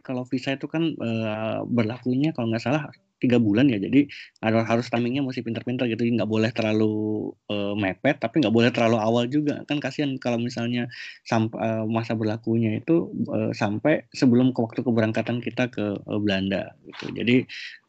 kalau 0.00 0.22
visa 0.28 0.54
itu 0.54 0.66
kan 0.70 0.94
eh, 0.94 1.58
berlakunya 1.66 2.30
kalau 2.36 2.50
nggak 2.52 2.64
salah 2.64 2.88
tiga 3.18 3.42
bulan 3.42 3.66
ya, 3.66 3.82
jadi 3.82 4.06
harus 4.46 4.62
harus 4.70 4.86
timingnya 4.94 5.26
mesti 5.26 5.42
pintar-pintar 5.42 5.90
gitu, 5.90 6.06
nggak 6.06 6.30
boleh 6.30 6.50
terlalu 6.54 7.34
eh, 7.50 7.74
mepet, 7.74 8.22
tapi 8.22 8.38
nggak 8.42 8.54
boleh 8.54 8.70
terlalu 8.70 8.98
awal 9.02 9.26
juga, 9.26 9.66
kan 9.66 9.82
kasihan 9.82 10.14
kalau 10.22 10.38
misalnya 10.38 10.86
sampai 11.26 11.82
masa 11.90 12.14
berlakunya 12.14 12.78
itu 12.78 13.10
eh, 13.34 13.50
sampai 13.54 14.06
sebelum 14.14 14.54
ke 14.54 14.60
waktu 14.62 14.80
keberangkatan 14.86 15.42
kita 15.42 15.66
ke 15.66 15.98
eh, 15.98 16.18
Belanda 16.22 16.78
gitu. 16.86 17.10
Jadi 17.10 17.36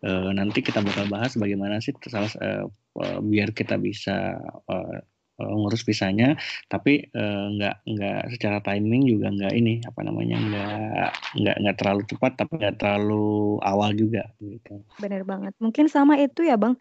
eh, 0.06 0.30
nanti 0.34 0.60
kita 0.65 0.82
bakal 0.82 1.06
bahas 1.13 1.38
bagaimana 1.38 1.78
sih 1.78 1.93
salah 2.10 2.34
eh, 2.41 2.65
eh, 3.06 3.19
biar 3.22 3.54
kita 3.54 3.78
bisa 3.78 4.34
eh, 4.65 5.00
eh, 5.39 5.54
ngurus 5.60 5.82
visanya 5.88 6.36
tapi 6.71 7.08
eh, 7.10 7.43
nggak 7.56 7.75
nggak 7.88 8.19
secara 8.36 8.58
timing 8.62 9.04
juga 9.08 9.28
nggak 9.32 9.54
ini 9.60 9.73
apa 9.89 9.99
namanya 10.08 10.36
nggak 10.38 11.10
nggak 11.39 11.56
nggak 11.63 11.75
terlalu 11.80 12.02
cepat 12.12 12.32
tapi 12.39 12.52
nggak 12.60 12.75
terlalu 12.80 13.58
awal 13.63 13.89
juga 13.95 14.21
gitu. 14.43 14.84
Bener 14.99 15.23
banget. 15.23 15.54
Mungkin 15.63 15.88
sama 15.88 16.19
itu 16.19 16.43
ya 16.43 16.60
Bang. 16.60 16.75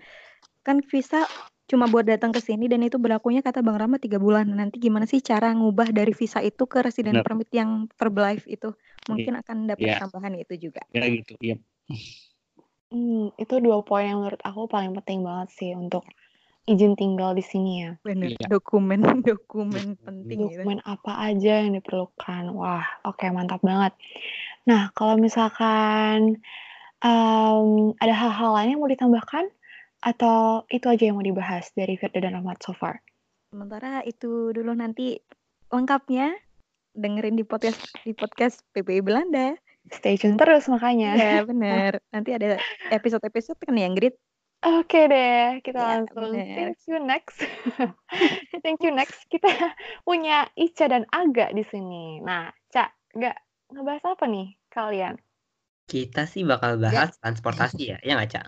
Kan 0.67 0.83
visa 0.85 1.25
cuma 1.69 1.85
buat 1.85 2.05
datang 2.09 2.33
ke 2.33 2.41
sini 2.41 2.65
dan 2.65 2.81
itu 2.81 2.97
berlakunya 2.97 3.45
kata 3.45 3.61
Bang 3.61 3.77
Rama 3.77 3.97
tiga 4.01 4.17
bulan. 4.19 4.49
Nanti 4.49 4.81
gimana 4.81 5.05
sih 5.05 5.21
cara 5.21 5.53
ngubah 5.53 5.93
dari 5.93 6.13
visa 6.17 6.41
itu 6.41 6.65
ke 6.65 6.81
resident 6.81 7.21
Bener. 7.21 7.25
permit 7.27 7.49
yang 7.53 7.87
verb 7.97 8.17
life 8.19 8.45
itu? 8.49 8.73
Mungkin 9.09 9.41
akan 9.41 9.57
dapat 9.71 9.85
Iya. 9.85 9.97
tambahan 10.05 10.35
itu 10.37 10.55
juga. 10.69 10.81
Ya 10.93 11.05
gitu. 11.09 11.33
Iya. 11.41 11.57
Hmm, 12.89 13.37
itu 13.37 13.55
dua 13.61 13.85
poin 13.85 14.09
yang 14.09 14.25
menurut 14.25 14.41
aku 14.41 14.65
paling 14.65 14.97
penting 14.97 15.21
banget 15.21 15.49
sih 15.53 15.71
untuk 15.77 16.09
izin 16.69 16.93
tinggal 16.95 17.33
di 17.33 17.41
sini 17.41 17.89
ya. 17.89 17.91
Bener. 18.05 18.37
Iya. 18.37 18.47
Dokumen 18.53 19.01
dokumen 19.29 19.97
penting 20.05 20.39
gitu. 20.45 20.61
Dokumen 20.61 20.79
apa 20.85 21.33
aja 21.33 21.65
yang 21.65 21.73
diperlukan. 21.81 22.53
Wah, 22.53 22.85
oke 23.09 23.25
mantap 23.33 23.65
banget. 23.65 23.97
Nah, 24.69 24.93
kalau 24.93 25.17
misalkan 25.17 26.37
em, 27.01 27.69
ada 27.97 28.15
hal-hal 28.15 28.51
lain 28.53 28.77
yang 28.77 28.81
mau 28.85 28.93
ditambahkan 28.93 29.49
atau 30.05 30.69
itu 30.71 30.87
aja 30.87 31.11
yang 31.11 31.17
mau 31.19 31.27
dibahas 31.27 31.73
dari 31.73 31.97
Firda 31.97 32.23
dan 32.23 32.37
Ahmad 32.37 32.61
so 32.61 32.77
far? 32.77 33.01
Sementara 33.49 34.05
itu 34.05 34.53
dulu 34.53 34.77
nanti 34.77 35.19
lengkapnya 35.73 36.37
dengerin 36.93 37.41
di 37.41 37.45
podcast 37.49 37.81
di 38.05 38.13
podcast 38.13 38.61
PPI 38.77 39.01
Belanda. 39.01 39.57
Stay 39.89 40.21
tune 40.21 40.37
terus 40.37 40.69
makanya. 40.69 41.17
Iya 41.17 41.41
bener. 41.51 42.05
Nanti 42.13 42.37
ada 42.37 42.61
episode-episode 42.93 43.57
kan 43.65 43.73
ya 43.73 43.89
Grit? 43.89 44.21
Oke 44.59 45.07
deh, 45.07 45.63
kita 45.63 45.79
Ya, 45.79 45.89
langsung 46.03 46.35
bener. 46.35 46.75
thank 46.75 46.83
you 46.91 46.99
next. 46.99 47.39
thank 48.67 48.83
you 48.83 48.91
next. 48.91 49.23
Kita 49.31 49.47
punya 50.09 50.51
Ica 50.59 50.91
dan 50.91 51.07
Aga 51.15 51.55
di 51.55 51.63
sini. 51.63 52.19
Nah, 52.19 52.51
Ca, 52.75 52.91
nggak 53.15 53.37
ngebahas 53.71 54.05
apa 54.19 54.25
nih 54.27 54.59
kalian? 54.75 55.15
Kita 55.87 56.27
sih 56.27 56.43
bakal 56.43 56.83
bahas 56.83 57.15
transportasi 57.23 57.95
ya, 57.95 57.99
ya 58.03 58.19
nggak, 58.19 58.31
Cak? 58.35 58.47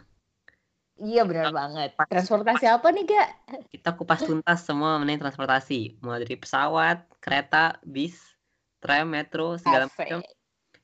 Iya 1.01 1.23
benar 1.25 1.55
banget. 1.55 1.97
Transportasi 1.97 2.67
apa 2.69 2.93
nih, 2.93 3.05
Gak? 3.09 3.29
Kita 3.73 3.97
kupas 3.97 4.21
tuntas 4.21 4.67
semua 4.67 5.01
mengenai 5.01 5.17
transportasi, 5.17 6.03
mulai 6.05 6.27
dari 6.27 6.37
pesawat, 6.37 7.07
kereta, 7.23 7.81
bis, 7.87 8.21
tram, 8.83 9.09
metro, 9.09 9.57
segala 9.57 9.89
macam. 9.89 10.21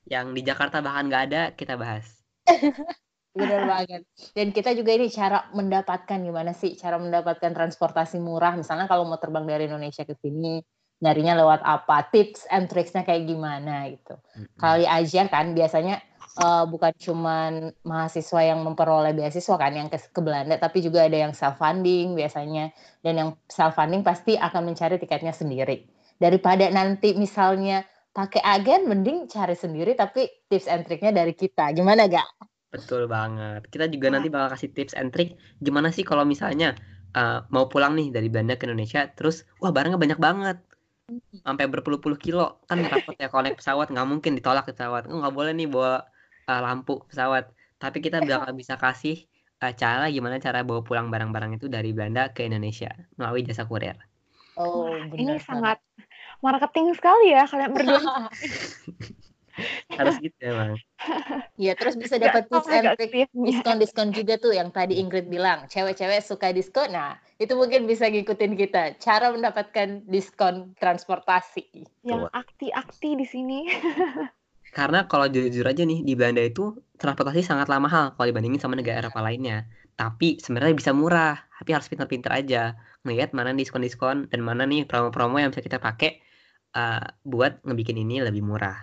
Yang 0.07 0.25
di 0.33 0.41
Jakarta 0.41 0.81
bahkan 0.81 1.11
nggak 1.11 1.23
ada, 1.29 1.41
kita 1.53 1.75
bahas. 1.77 2.07
Benar 3.37 3.61
banget. 3.77 4.01
Dan 4.33 4.49
kita 4.49 4.73
juga 4.73 4.91
ini 4.97 5.07
cara 5.13 5.45
mendapatkan 5.53 6.17
gimana 6.17 6.51
sih 6.57 6.73
cara 6.73 6.97
mendapatkan 6.97 7.53
transportasi 7.53 8.17
murah. 8.17 8.57
Misalnya 8.57 8.89
kalau 8.89 9.05
mau 9.05 9.21
terbang 9.21 9.45
dari 9.45 9.69
Indonesia 9.69 10.03
ke 10.03 10.17
sini, 10.17 10.59
nyarinya 11.05 11.37
lewat 11.37 11.61
apa? 11.61 12.09
Tips 12.09 12.49
and 12.49 12.65
tricksnya 12.67 13.05
kayak 13.05 13.29
gimana 13.29 13.85
gitu. 13.93 14.17
Kali 14.57 14.89
aja 14.89 15.29
kan 15.29 15.53
biasanya 15.53 16.01
eh, 16.41 16.65
bukan 16.65 16.93
cuman 16.97 17.51
mahasiswa 17.85 18.41
yang 18.41 18.65
memperoleh 18.65 19.13
beasiswa 19.13 19.55
kan 19.55 19.73
yang 19.77 19.87
ke, 19.93 20.01
ke 20.01 20.21
Belanda, 20.21 20.57
tapi 20.57 20.81
juga 20.81 21.05
ada 21.05 21.15
yang 21.15 21.37
self 21.37 21.61
funding 21.61 22.17
biasanya. 22.17 22.73
Dan 23.05 23.13
yang 23.21 23.29
self 23.45 23.77
funding 23.77 24.01
pasti 24.01 24.33
akan 24.33 24.73
mencari 24.73 24.97
tiketnya 24.97 25.31
sendiri. 25.31 25.85
Daripada 26.17 26.65
nanti 26.73 27.13
misalnya 27.13 27.85
pakai 28.09 28.41
agen, 28.41 28.89
mending 28.89 29.29
cari 29.29 29.53
sendiri 29.53 29.93
tapi 29.93 30.25
tips 30.49 30.65
and 30.65 30.89
triknya 30.89 31.13
dari 31.13 31.37
kita. 31.37 31.69
Gimana 31.77 32.09
gak? 32.09 32.25
Betul 32.67 33.07
banget. 33.07 33.63
Kita 33.71 33.87
juga 33.87 34.11
nanti 34.11 34.27
bakal 34.27 34.55
kasih 34.55 34.69
tips 34.75 34.93
and 34.99 35.15
trick 35.15 35.39
gimana 35.63 35.91
sih 35.91 36.03
kalau 36.03 36.27
misalnya 36.27 36.75
uh, 37.15 37.47
mau 37.47 37.71
pulang 37.71 37.95
nih 37.95 38.11
dari 38.11 38.27
Belanda 38.27 38.59
ke 38.59 38.67
Indonesia, 38.67 39.07
terus 39.15 39.47
wah 39.63 39.71
barangnya 39.71 39.95
banyak 39.95 40.19
banget, 40.19 40.57
sampai 41.47 41.65
berpuluh-puluh 41.71 42.19
kilo, 42.19 42.59
kan 42.67 42.83
repot 42.83 43.15
ya 43.15 43.31
kalau 43.31 43.47
naik 43.47 43.63
pesawat 43.63 43.87
nggak 43.87 44.07
mungkin 44.07 44.35
ditolak 44.35 44.67
di 44.67 44.75
pesawat, 44.75 45.07
oh, 45.07 45.23
nggak 45.23 45.35
boleh 45.35 45.51
nih 45.55 45.67
bawa 45.71 46.03
uh, 46.51 46.61
lampu 46.61 46.99
pesawat. 47.07 47.47
Tapi 47.79 48.03
kita 48.03 48.19
bakal 48.19 48.51
bisa 48.57 48.75
kasih 48.75 49.23
uh, 49.63 49.71
cara 49.71 50.11
gimana 50.11 50.41
cara 50.43 50.67
bawa 50.67 50.83
pulang 50.83 51.07
barang-barang 51.07 51.55
itu 51.55 51.71
dari 51.71 51.95
Belanda 51.95 52.35
ke 52.35 52.43
Indonesia 52.43 52.91
melalui 53.15 53.47
jasa 53.47 53.63
kurir. 53.63 53.95
Oh, 54.57 54.89
benar 55.13 55.21
ini 55.21 55.35
sangat 55.37 55.77
marketing 56.41 56.97
sekali 56.97 57.31
ya 57.31 57.45
kalian 57.45 57.71
berdua. 57.71 58.01
Harus 59.93 60.15
gitu 60.21 60.37
emang. 60.41 60.77
Iya, 61.57 61.73
terus 61.73 61.97
bisa 61.97 62.21
dapat 62.21 62.45
tips 62.53 62.69
and 62.69 62.93
trick 62.93 63.09
sih? 63.09 63.25
diskon-diskon 63.49 64.13
juga 64.13 64.37
tuh 64.37 64.53
yang 64.53 64.69
tadi 64.69 65.01
Ingrid 65.01 65.25
bilang. 65.25 65.65
Cewek-cewek 65.65 66.21
suka 66.21 66.53
diskon. 66.53 66.93
Nah, 66.93 67.17
itu 67.41 67.57
mungkin 67.57 67.89
bisa 67.89 68.05
ngikutin 68.05 68.53
kita. 68.53 69.01
Cara 69.01 69.33
mendapatkan 69.33 70.05
diskon 70.05 70.77
transportasi. 70.77 71.65
Yang 72.05 72.29
akti-akti 72.29 73.17
di 73.17 73.25
sini. 73.25 73.59
Karena 74.77 75.09
kalau 75.09 75.25
jujur 75.25 75.65
aja 75.65 75.81
nih 75.81 76.05
di 76.05 76.13
Belanda 76.13 76.45
itu 76.45 76.77
transportasi 77.01 77.41
sangatlah 77.41 77.81
mahal 77.81 78.05
kalau 78.13 78.29
dibandingin 78.29 78.61
sama 78.61 78.77
negara 78.77 79.01
Eropa 79.01 79.25
lainnya. 79.25 79.65
Tapi 79.97 80.37
sebenarnya 80.37 80.77
bisa 80.77 80.93
murah, 80.93 81.41
tapi 81.57 81.73
harus 81.73 81.89
pintar-pintar 81.89 82.37
aja 82.37 82.77
ngelihat 83.01 83.33
mana 83.33 83.57
diskon-diskon 83.57 84.29
dan 84.29 84.39
mana 84.45 84.69
nih 84.69 84.85
promo-promo 84.85 85.41
yang 85.41 85.49
bisa 85.49 85.65
kita 85.65 85.81
pakai 85.81 86.21
uh, 86.77 87.01
buat 87.25 87.65
ngebikin 87.65 87.97
ini 87.97 88.21
lebih 88.21 88.45
murah. 88.45 88.77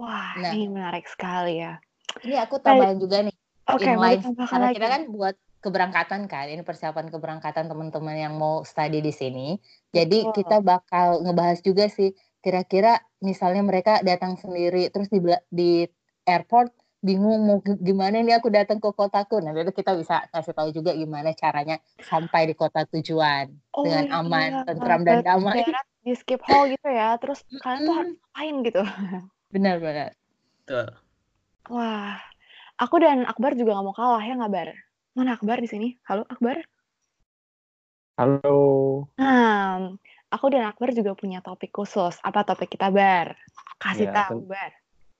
Wah, 0.00 0.32
Nah. 0.40 0.52
ini 0.56 0.66
menarik 0.72 1.04
sekali 1.04 1.60
ya. 1.60 1.76
Ini 2.24 2.40
aku 2.40 2.56
tambahin 2.58 2.96
juga 2.96 3.20
nih. 3.20 3.36
Oke, 3.68 3.84
ditambahkan 3.86 4.48
karena 4.50 4.66
lagi. 4.66 4.76
kita 4.80 4.88
kan 4.88 5.02
buat 5.12 5.36
keberangkatan 5.60 6.20
kan 6.26 6.48
ini 6.48 6.64
persiapan 6.64 7.12
keberangkatan 7.12 7.68
teman-teman 7.68 8.16
yang 8.16 8.34
mau 8.40 8.64
study 8.64 9.04
di 9.04 9.12
sini 9.12 9.60
jadi 9.92 10.24
Betul. 10.24 10.40
kita 10.40 10.56
bakal 10.64 11.20
ngebahas 11.20 11.60
juga 11.60 11.84
sih 11.92 12.16
kira-kira 12.40 12.96
misalnya 13.20 13.60
mereka 13.60 14.00
datang 14.00 14.40
sendiri 14.40 14.88
terus 14.88 15.12
di 15.12 15.20
di 15.52 15.84
airport 16.24 16.72
bingung 17.04 17.44
mau 17.44 17.60
gi- 17.60 17.76
gimana 17.76 18.24
nih 18.24 18.40
aku 18.40 18.48
datang 18.48 18.80
ke 18.80 18.88
kotaku 18.88 19.44
nah 19.44 19.52
itu 19.52 19.68
kita 19.68 20.00
bisa 20.00 20.24
kasih 20.32 20.56
tahu 20.56 20.72
juga 20.72 20.96
gimana 20.96 21.36
caranya 21.36 21.76
sampai 22.00 22.48
di 22.48 22.54
kota 22.56 22.88
tujuan 22.88 23.52
Oh, 23.76 23.84
dengan 23.84 24.04
iya. 24.08 24.16
aman 24.16 24.50
tentram 24.64 25.04
dan 25.04 25.20
damai 25.20 25.60
di 26.00 26.16
skip 26.16 26.40
hall 26.48 26.64
gitu 26.72 26.88
ya. 26.88 27.12
Terus 27.20 27.44
kalian 27.60 27.84
tuh 27.84 27.94
harus 27.94 28.12
ngapain 28.16 28.56
gitu. 28.64 28.80
benar-benar 29.50 30.14
Tuh. 30.70 30.86
Wah, 31.66 32.18
aku 32.78 33.02
dan 33.02 33.26
Akbar 33.26 33.58
juga 33.58 33.74
nggak 33.74 33.86
mau 33.90 33.94
kalah 33.94 34.22
ya 34.22 34.38
nggak 34.38 34.54
Bar? 34.54 34.70
Mana 35.18 35.34
Akbar 35.34 35.58
di 35.58 35.66
sini? 35.66 35.98
Halo 36.06 36.22
Akbar. 36.30 36.62
Halo. 38.14 38.58
Nah, 39.18 39.90
aku 40.30 40.46
dan 40.54 40.70
Akbar 40.70 40.94
juga 40.94 41.18
punya 41.18 41.42
topik 41.42 41.74
khusus. 41.74 42.22
Apa 42.22 42.46
topik 42.46 42.70
kita 42.70 42.94
Bar? 42.94 43.34
Kasih 43.82 44.14
Ya, 44.14 44.30
tahu 44.30 44.46
Bar. 44.46 44.70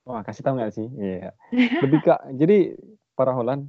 Wah, 0.07 0.23
kasih 0.23 0.47
tahu 0.47 0.63
nggak 0.63 0.75
sih? 0.75 0.87
Iya. 0.95 1.35
Lebih 1.83 1.99
kak. 2.07 2.21
Jadi 2.41 2.79
para 3.19 3.35
Holland, 3.35 3.67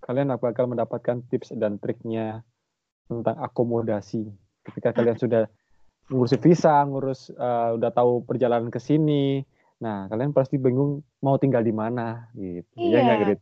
kalian 0.00 0.32
bakal 0.40 0.72
mendapatkan 0.72 1.20
tips 1.28 1.52
dan 1.52 1.76
triknya 1.76 2.40
tentang 3.12 3.36
akomodasi. 3.44 4.24
Ketika 4.64 4.96
kalian 4.96 5.20
sudah 5.24 5.44
ngurus 6.08 6.32
visa, 6.40 6.80
ngurus 6.88 7.28
eh, 7.28 7.68
udah 7.76 7.90
tahu 7.92 8.24
perjalanan 8.24 8.72
ke 8.72 8.80
sini. 8.80 9.44
Nah, 9.80 10.06
kalian 10.06 10.30
pasti 10.30 10.56
bingung 10.56 11.00
mau 11.18 11.36
tinggal 11.36 11.60
di 11.60 11.72
mana 11.72 12.28
gitu. 12.32 12.68
Iya 12.76 12.98
nggak. 13.00 13.18
Grit? 13.22 13.40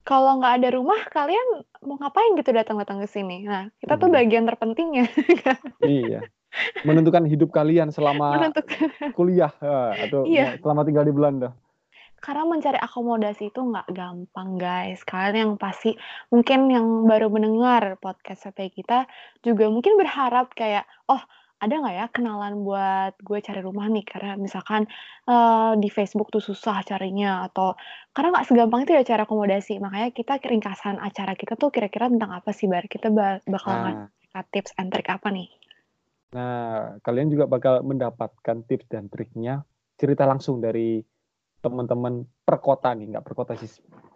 Kalau 0.00 0.36
nggak 0.36 0.54
ada 0.58 0.68
rumah, 0.72 1.00
kalian 1.06 1.46
mau 1.82 1.96
ngapain 1.96 2.32
gitu 2.34 2.50
datang-datang 2.50 3.00
ke 3.00 3.06
sini? 3.06 3.44
Nah, 3.44 3.68
kita 3.76 3.96
tuh 3.96 4.08
Hmm. 4.08 4.16
bagian 4.16 4.44
terpentingnya 4.44 5.04
Iya. 5.80 6.24
Menentukan 6.82 7.24
hidup 7.24 7.48
kalian 7.50 7.88
selama 7.88 8.34
menentukan. 8.34 8.90
kuliah 9.12 9.52
atau 9.96 10.24
Iya. 10.24 10.58
selama 10.58 10.82
tinggal 10.82 11.04
di 11.04 11.12
Belanda. 11.12 11.50
karena 12.20 12.44
mencari 12.44 12.76
akomodasi 12.76 13.48
itu 13.48 13.60
nggak 13.62 13.88
gampang 13.90 14.60
guys. 14.60 15.00
Kalian 15.02 15.36
yang 15.36 15.52
pasti 15.56 15.96
mungkin 16.28 16.68
yang 16.68 16.84
baru 17.08 17.32
mendengar 17.32 17.96
podcast 17.96 18.44
sampai 18.44 18.68
kita 18.68 19.08
juga 19.40 19.64
mungkin 19.66 19.96
berharap 19.96 20.52
kayak, 20.52 20.84
oh 21.08 21.24
ada 21.60 21.74
nggak 21.76 21.94
ya 21.94 22.06
kenalan 22.08 22.64
buat 22.64 23.12
gue 23.20 23.38
cari 23.44 23.60
rumah 23.60 23.86
nih? 23.92 24.04
Karena 24.08 24.32
misalkan 24.40 24.88
uh, 25.28 25.76
di 25.76 25.92
Facebook 25.92 26.32
tuh 26.32 26.40
susah 26.40 26.80
carinya 26.88 27.44
atau 27.44 27.76
karena 28.16 28.32
nggak 28.32 28.46
segampang 28.48 28.88
itu 28.88 28.96
ya 28.96 29.04
cara 29.04 29.28
akomodasi. 29.28 29.76
Makanya 29.76 30.08
kita 30.16 30.40
ringkasan 30.40 30.96
acara 30.96 31.36
kita 31.36 31.60
tuh 31.60 31.68
kira-kira 31.68 32.08
tentang 32.08 32.32
apa 32.32 32.50
sih 32.56 32.64
bar? 32.64 32.88
Kita 32.88 33.12
bakal 33.44 33.74
nah. 33.76 34.08
ngasih 34.32 34.48
tips 34.48 34.72
and 34.80 34.88
trick 34.88 35.12
apa 35.12 35.28
nih? 35.28 35.52
Nah 36.32 36.96
kalian 37.04 37.28
juga 37.28 37.44
bakal 37.44 37.84
mendapatkan 37.84 38.64
tips 38.64 38.88
dan 38.88 39.12
triknya 39.12 39.60
cerita 40.00 40.24
langsung 40.24 40.64
dari 40.64 41.04
teman-teman 41.60 42.24
per 42.40 42.56
kota 42.64 42.96
nih 42.96 43.12
nggak 43.12 43.24
per 43.28 43.34
kota 43.36 43.52
sih 43.60 43.68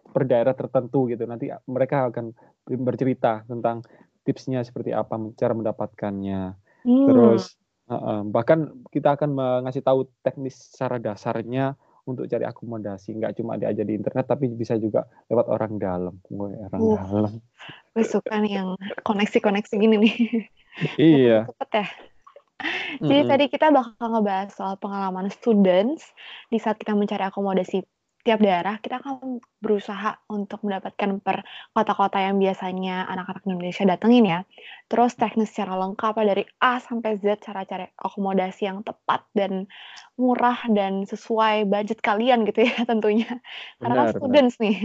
per 0.09 0.24
daerah 0.24 0.57
tertentu 0.57 1.12
gitu. 1.12 1.28
Nanti 1.28 1.52
mereka 1.68 2.09
akan 2.09 2.33
bercerita 2.64 3.44
tentang 3.44 3.85
tipsnya 4.24 4.64
seperti 4.64 4.96
apa 4.96 5.20
cara 5.37 5.52
mendapatkannya 5.52 6.63
Hmm. 6.85 7.09
Terus 7.09 7.57
uh, 7.88 8.23
bahkan 8.29 8.73
kita 8.92 9.16
akan 9.16 9.31
mengasih 9.35 9.81
tahu 9.81 10.09
teknis 10.20 10.57
secara 10.73 11.01
dasarnya 11.01 11.75
untuk 12.05 12.29
cari 12.29 12.44
akomodasi. 12.44 13.16
Nggak 13.16 13.40
cuma 13.40 13.57
dia 13.57 13.73
aja 13.73 13.83
di 13.83 13.97
internet 13.97 14.29
tapi 14.29 14.53
bisa 14.53 14.77
juga 14.77 15.09
lewat 15.33 15.47
orang 15.49 15.73
dalam. 15.81 16.14
Gue 16.29 16.53
orang 16.53 16.81
uh, 16.81 16.97
dalam. 17.01 17.35
gue 17.97 18.05
suka 18.05 18.35
nih 18.44 18.61
yang 18.61 18.68
koneksi-koneksi 19.03 19.75
gini 19.75 19.97
nih. 19.99 20.14
Iya. 20.99 21.47
Cepet 21.49 21.70
ya. 21.73 21.87
Jadi 23.03 23.11
mm 23.11 23.25
-hmm. 23.27 23.31
tadi 23.35 23.44
kita 23.51 23.66
bakal 23.75 24.07
ngebahas 24.14 24.51
soal 24.55 24.75
pengalaman 24.79 25.27
students 25.27 26.07
di 26.49 26.62
saat 26.62 26.79
kita 26.79 26.94
mencari 26.94 27.27
akomodasi 27.27 27.83
tiap 28.24 28.40
daerah 28.46 28.74
kita 28.82 28.94
akan 29.00 29.38
berusaha 29.64 30.08
untuk 30.32 30.58
mendapatkan 30.64 31.10
per 31.24 31.37
kota-kota 31.76 32.18
yang 32.26 32.37
biasanya 32.44 33.04
anak-anak 33.12 33.42
Indonesia 33.48 33.84
datengin 33.90 34.24
ya. 34.32 34.38
Terus 34.90 35.12
teknis 35.20 35.48
secara 35.52 35.74
lengkap 35.82 36.14
dari 36.30 36.42
A 36.60 36.80
sampai 36.80 37.10
Z 37.22 37.24
cara 37.46 37.60
cari 37.70 37.84
akomodasi 38.06 38.62
yang 38.68 38.80
tepat 38.88 39.20
dan 39.38 39.52
murah 40.20 40.58
dan 40.76 40.92
sesuai 41.10 41.66
budget 41.72 41.98
kalian 42.08 42.38
gitu 42.48 42.60
ya 42.68 42.74
tentunya. 42.90 43.28
Karena 43.80 43.94
kan 44.00 44.08
students 44.14 44.54
benar. 44.56 44.64
nih. 44.64 44.76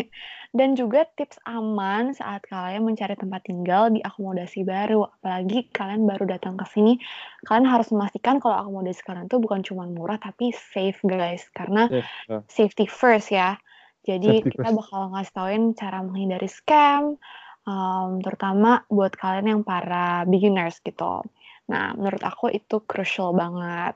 Dan 0.50 0.74
juga 0.74 1.06
tips 1.14 1.38
aman 1.46 2.10
saat 2.18 2.42
kalian 2.50 2.82
mencari 2.82 3.14
tempat 3.14 3.46
tinggal 3.46 3.94
di 3.94 4.02
akomodasi 4.02 4.66
baru. 4.66 5.06
Apalagi 5.06 5.70
kalian 5.70 6.10
baru 6.10 6.26
datang 6.26 6.58
ke 6.58 6.66
sini, 6.74 6.98
kalian 7.46 7.70
harus 7.70 7.94
memastikan 7.94 8.42
kalau 8.42 8.58
akomodasi 8.58 9.06
kalian 9.06 9.30
itu 9.30 9.38
bukan 9.38 9.62
cuma 9.62 9.86
murah 9.86 10.18
tapi 10.18 10.50
safe 10.50 10.98
guys. 11.06 11.46
Karena 11.54 11.86
yeah. 11.94 12.42
safety 12.50 12.90
first 12.90 13.30
ya. 13.30 13.62
Jadi 14.10 14.42
safety 14.42 14.58
kita 14.58 14.70
bakal 14.74 15.14
ngasih 15.14 15.34
tauin 15.38 15.64
cara 15.78 16.02
menghindari 16.02 16.50
scam, 16.50 17.22
um, 17.70 18.10
terutama 18.26 18.82
buat 18.90 19.14
kalian 19.14 19.54
yang 19.54 19.62
para 19.62 20.26
beginners 20.26 20.82
gitu. 20.82 21.22
Nah, 21.70 21.94
menurut 21.94 22.26
aku 22.26 22.50
itu 22.50 22.82
crucial 22.90 23.38
banget. 23.38 23.94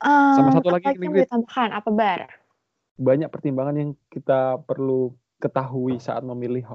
Um, 0.00 0.48
Sama 0.48 0.50
satu 0.56 0.72
lagi, 0.72 0.96
yang 0.96 1.12
ditambahkan 1.12 1.70
apa 1.76 1.90
bar? 1.92 2.20
Banyak 2.96 3.28
pertimbangan 3.28 3.76
yang 3.76 3.90
kita 4.08 4.62
perlu 4.64 5.12
ketahui 5.38 6.02
saat 6.02 6.26
memilih 6.26 6.66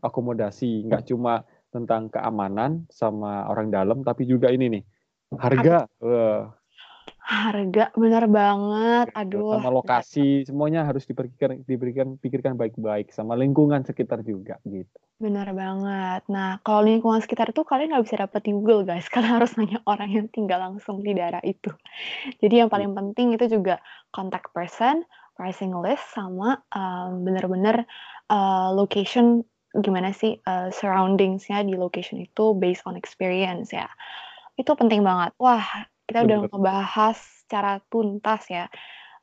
akomodasi 0.00 0.86
nggak 0.86 1.10
cuma 1.10 1.42
tentang 1.74 2.06
keamanan 2.06 2.86
sama 2.90 3.50
orang 3.50 3.68
dalam 3.74 4.06
tapi 4.06 4.24
juga 4.24 4.54
ini 4.54 4.78
nih 4.78 4.84
harga 5.34 5.90
uh, 6.02 6.46
harga 7.24 7.88
benar 7.96 8.28
banget. 8.28 9.08
aduh 9.16 9.56
sama 9.56 9.72
lokasi 9.72 10.44
semuanya 10.44 10.84
harus 10.84 11.08
diberikan 11.08 11.64
diberikan 11.64 12.08
pikirkan 12.20 12.54
baik-baik 12.54 13.08
sama 13.10 13.32
lingkungan 13.32 13.80
sekitar 13.80 14.20
juga 14.20 14.60
gitu. 14.68 14.92
Benar 15.16 15.56
banget. 15.56 16.28
Nah 16.28 16.60
kalau 16.60 16.84
lingkungan 16.84 17.24
sekitar 17.24 17.48
itu 17.48 17.64
kalian 17.64 17.96
nggak 17.96 18.04
bisa 18.04 18.20
dapet 18.28 18.44
di 18.44 18.52
Google 18.52 18.84
guys. 18.84 19.08
Kalian 19.14 19.40
harus 19.40 19.56
nanya 19.56 19.80
orang 19.88 20.10
yang 20.12 20.26
tinggal 20.28 20.60
langsung 20.60 21.00
di 21.00 21.16
daerah 21.16 21.40
itu. 21.40 21.72
Jadi 22.44 22.60
yang 22.60 22.68
paling 22.68 22.92
penting 22.92 23.32
itu 23.32 23.48
juga 23.48 23.80
contact 24.12 24.52
person 24.52 25.00
pricing 25.34 25.74
list 25.82 26.02
sama 26.14 26.62
um, 26.70 27.26
benar-benar 27.26 27.84
uh, 28.30 28.70
location 28.72 29.42
gimana 29.74 30.14
sih 30.14 30.38
uh, 30.46 30.70
surroundingsnya 30.70 31.66
di 31.66 31.74
location 31.74 32.22
itu 32.22 32.54
based 32.54 32.86
on 32.86 32.94
experience 32.94 33.74
ya. 33.74 33.90
Itu 34.54 34.78
penting 34.78 35.02
banget. 35.02 35.34
Wah 35.38 35.90
kita 36.06 36.22
udah 36.22 36.38
ngebahas 36.46 37.18
secara 37.18 37.82
tuntas 37.90 38.46
ya. 38.46 38.70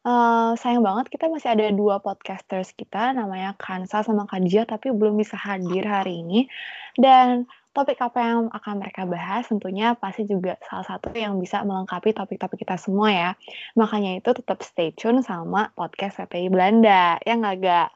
Uh, 0.01 0.57
sayang 0.57 0.81
banget 0.81 1.13
kita 1.13 1.29
masih 1.29 1.53
ada 1.53 1.69
dua 1.69 2.01
podcasters 2.01 2.73
kita 2.73 3.13
namanya 3.13 3.53
Kansa 3.61 4.01
sama 4.01 4.25
Kadia 4.25 4.65
tapi 4.65 4.89
belum 4.89 5.15
bisa 5.15 5.39
hadir 5.39 5.87
hari 5.87 6.19
ini. 6.25 6.51
Dan 6.99 7.47
topik 7.71 8.03
apa 8.03 8.19
yang 8.19 8.41
akan 8.51 8.83
mereka 8.83 9.07
bahas 9.07 9.47
tentunya 9.47 9.95
pasti 9.95 10.27
juga 10.27 10.59
salah 10.67 10.83
satu 10.83 11.15
yang 11.15 11.39
bisa 11.39 11.63
melengkapi 11.63 12.11
topik-topik 12.11 12.67
kita 12.67 12.75
semua 12.75 13.09
ya. 13.11 13.31
Makanya 13.79 14.19
itu 14.19 14.35
tetap 14.35 14.59
stay 14.59 14.91
tune 14.91 15.23
sama 15.23 15.71
podcast 15.79 16.19
PPI 16.19 16.51
Belanda, 16.51 17.15
ya 17.23 17.33
nggak 17.39 17.55
gak? 17.63 17.89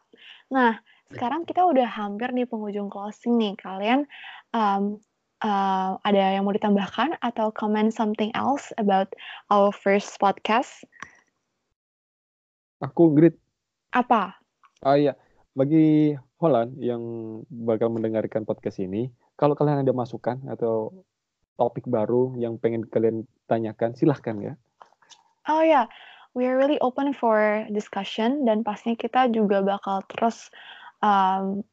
Nah, 0.56 0.80
sekarang 1.12 1.44
kita 1.44 1.68
udah 1.68 1.88
hampir 1.92 2.32
di 2.32 2.48
penghujung 2.48 2.88
closing 2.88 3.36
nih. 3.36 3.54
Kalian 3.60 4.08
um, 4.56 5.04
uh, 5.44 6.00
ada 6.08 6.40
yang 6.40 6.48
mau 6.48 6.56
ditambahkan 6.56 7.20
atau 7.20 7.52
comment 7.52 7.92
something 7.92 8.32
else 8.32 8.72
about 8.80 9.12
our 9.52 9.76
first 9.76 10.16
podcast? 10.24 10.88
Aku 12.80 13.12
Grit. 13.12 13.36
Apa? 13.92 14.40
Ah 14.84 14.96
iya, 15.00 15.16
bagi 15.56 16.16
Holland 16.40 16.76
yang 16.78 17.02
bakal 17.48 17.88
mendengarkan 17.90 18.44
podcast 18.44 18.84
ini, 18.84 19.08
kalau 19.36 19.54
kalian 19.54 19.84
ada 19.84 19.91
masukan 19.91 20.39
atau 20.48 20.91
topik 21.56 21.88
baru 21.88 22.36
yang 22.36 22.60
pengen 22.60 22.84
kalian 22.88 23.24
tanyakan, 23.48 23.95
silahkan 23.95 24.36
ya. 24.39 24.54
Oh 25.48 25.62
ya, 25.62 25.86
yeah. 25.86 25.86
we 26.36 26.50
are 26.50 26.58
really 26.58 26.82
open 26.82 27.15
for 27.15 27.63
discussion 27.71 28.43
dan 28.43 28.65
pastinya 28.65 28.98
kita 29.00 29.32
juga 29.32 29.63
bakal 29.63 30.04
terus 30.12 30.52
um, 31.00 31.63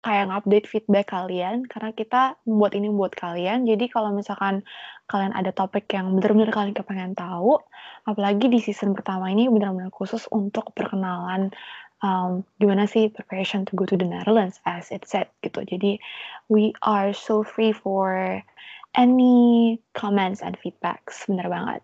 kayak 0.00 0.32
update 0.32 0.64
feedback 0.64 1.12
kalian 1.12 1.68
karena 1.68 1.92
kita 1.92 2.40
membuat 2.48 2.72
ini 2.72 2.88
buat 2.88 3.12
kalian. 3.12 3.68
Jadi 3.68 3.92
kalau 3.92 4.16
misalkan 4.16 4.64
kalian 5.12 5.36
ada 5.36 5.52
topik 5.52 5.92
yang 5.92 6.16
benar-benar 6.16 6.52
kalian 6.56 6.72
kepengen 6.72 7.12
tahu, 7.12 7.60
apalagi 8.08 8.48
di 8.48 8.64
season 8.64 8.96
pertama 8.96 9.28
ini 9.28 9.52
benar-benar 9.52 9.92
khusus 9.92 10.24
untuk 10.32 10.72
perkenalan 10.72 11.52
um, 12.00 12.44
gimana 12.60 12.84
sih 12.88 13.08
preparation 13.08 13.64
to 13.64 13.76
go 13.76 13.84
to 13.84 13.96
the 13.96 14.08
Netherlands 14.08 14.60
as 14.66 14.88
it 14.92 15.06
said 15.08 15.28
gitu. 15.44 15.64
Jadi 15.64 16.00
we 16.48 16.74
are 16.84 17.12
so 17.14 17.44
free 17.44 17.72
for 17.72 18.40
any 18.98 19.78
comments 19.94 20.42
and 20.42 20.58
feedbacks, 20.58 21.24
bener 21.30 21.46
banget. 21.46 21.82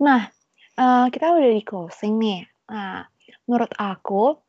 Nah, 0.00 0.32
uh, 0.80 1.06
kita 1.12 1.36
udah 1.36 1.52
di 1.52 1.62
closing 1.62 2.16
nih. 2.16 2.48
Nah, 2.72 3.04
menurut 3.44 3.72
aku 3.76 4.40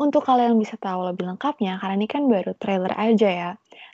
untuk 0.00 0.24
kalian 0.24 0.56
bisa 0.56 0.80
tahu 0.80 1.04
lebih 1.04 1.28
lengkapnya, 1.28 1.76
karena 1.76 1.94
ini 1.96 2.08
kan 2.08 2.24
baru 2.24 2.56
trailer 2.56 2.92
aja 2.96 3.28
ya, 3.28 3.50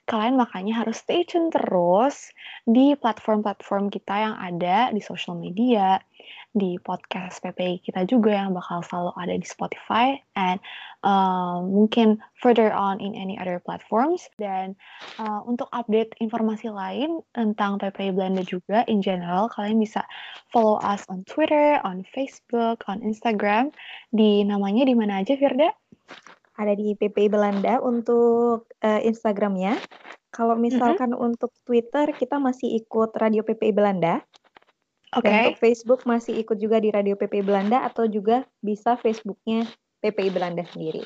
kalian 0.06 0.38
makanya 0.38 0.86
harus 0.86 1.02
stay 1.02 1.26
tune 1.26 1.50
terus 1.50 2.30
di 2.62 2.94
platform-platform 2.94 3.90
kita 3.90 4.14
yang 4.14 4.34
ada 4.38 4.94
di 4.94 5.02
social 5.02 5.34
media, 5.34 5.98
di 6.56 6.80
podcast 6.80 7.44
PPI 7.44 7.84
kita 7.84 8.08
juga 8.08 8.32
yang 8.32 8.56
bakal 8.56 8.80
selalu 8.80 9.12
ada 9.20 9.34
di 9.36 9.44
Spotify 9.44 10.16
and 10.40 10.56
uh, 11.04 11.60
mungkin 11.60 12.16
further 12.40 12.72
on 12.72 12.96
in 12.96 13.12
any 13.12 13.36
other 13.36 13.60
platforms 13.60 14.24
dan 14.40 14.72
uh, 15.20 15.44
untuk 15.44 15.68
update 15.76 16.16
informasi 16.16 16.72
lain 16.72 17.20
tentang 17.36 17.76
PPI 17.76 18.16
Belanda 18.16 18.40
juga 18.40 18.88
in 18.88 19.04
general 19.04 19.52
kalian 19.52 19.76
bisa 19.76 20.00
follow 20.48 20.80
us 20.80 21.04
on 21.12 21.28
Twitter, 21.28 21.76
on 21.84 22.08
Facebook, 22.16 22.80
on 22.88 23.04
Instagram 23.04 23.68
di 24.08 24.40
namanya 24.40 24.88
di 24.88 24.96
mana 24.96 25.20
aja 25.20 25.36
Firda? 25.36 25.76
Ada 26.56 26.72
di 26.72 26.96
PPI 26.96 27.28
Belanda 27.28 27.78
untuk 27.84 28.68
uh, 28.80 29.00
Instagramnya. 29.04 29.76
Kalau 30.32 30.56
misalkan 30.56 31.12
mm 31.12 31.18
-hmm. 31.20 31.26
untuk 31.32 31.52
Twitter 31.64 32.12
kita 32.16 32.36
masih 32.40 32.80
ikut 32.80 33.12
Radio 33.16 33.44
PPI 33.44 33.72
Belanda. 33.72 34.24
Oke. 35.16 35.28
Okay. 35.28 35.40
Untuk 35.52 35.60
Facebook 35.62 36.00
masih 36.04 36.36
ikut 36.40 36.58
juga 36.60 36.82
di 36.82 36.92
Radio 36.92 37.16
PPI 37.16 37.44
Belanda 37.44 37.84
atau 37.86 38.04
juga 38.04 38.44
bisa 38.60 38.98
Facebooknya 39.00 39.64
PPI 40.04 40.28
Belanda 40.34 40.66
sendiri. 40.68 41.04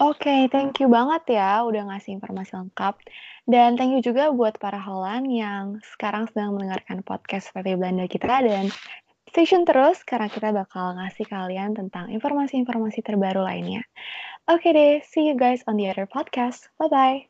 Oke, 0.00 0.24
okay, 0.24 0.40
thank 0.48 0.80
you 0.80 0.88
banget 0.88 1.36
ya 1.36 1.60
udah 1.60 1.92
ngasih 1.92 2.16
informasi 2.16 2.56
lengkap. 2.56 3.04
Dan 3.44 3.76
thank 3.76 3.92
you 3.92 4.00
juga 4.00 4.32
buat 4.32 4.56
para 4.56 4.80
Holland 4.80 5.28
yang 5.28 5.76
sekarang 5.92 6.24
sedang 6.32 6.56
mendengarkan 6.56 7.04
podcast 7.04 7.52
PPI 7.52 7.76
Belanda 7.76 8.08
kita 8.08 8.40
dan 8.40 8.72
stay 9.30 9.46
tune 9.46 9.62
terus 9.62 10.02
karena 10.02 10.26
kita 10.26 10.50
bakal 10.50 10.98
ngasih 10.98 11.26
kalian 11.30 11.78
tentang 11.78 12.10
informasi-informasi 12.10 13.00
terbaru 13.06 13.46
lainnya. 13.46 13.86
Oke 14.50 14.68
okay 14.68 14.72
deh, 14.74 14.92
see 15.06 15.30
you 15.30 15.38
guys 15.38 15.62
on 15.70 15.78
the 15.78 15.86
other 15.86 16.10
podcast. 16.10 16.66
Bye-bye. 16.82 17.29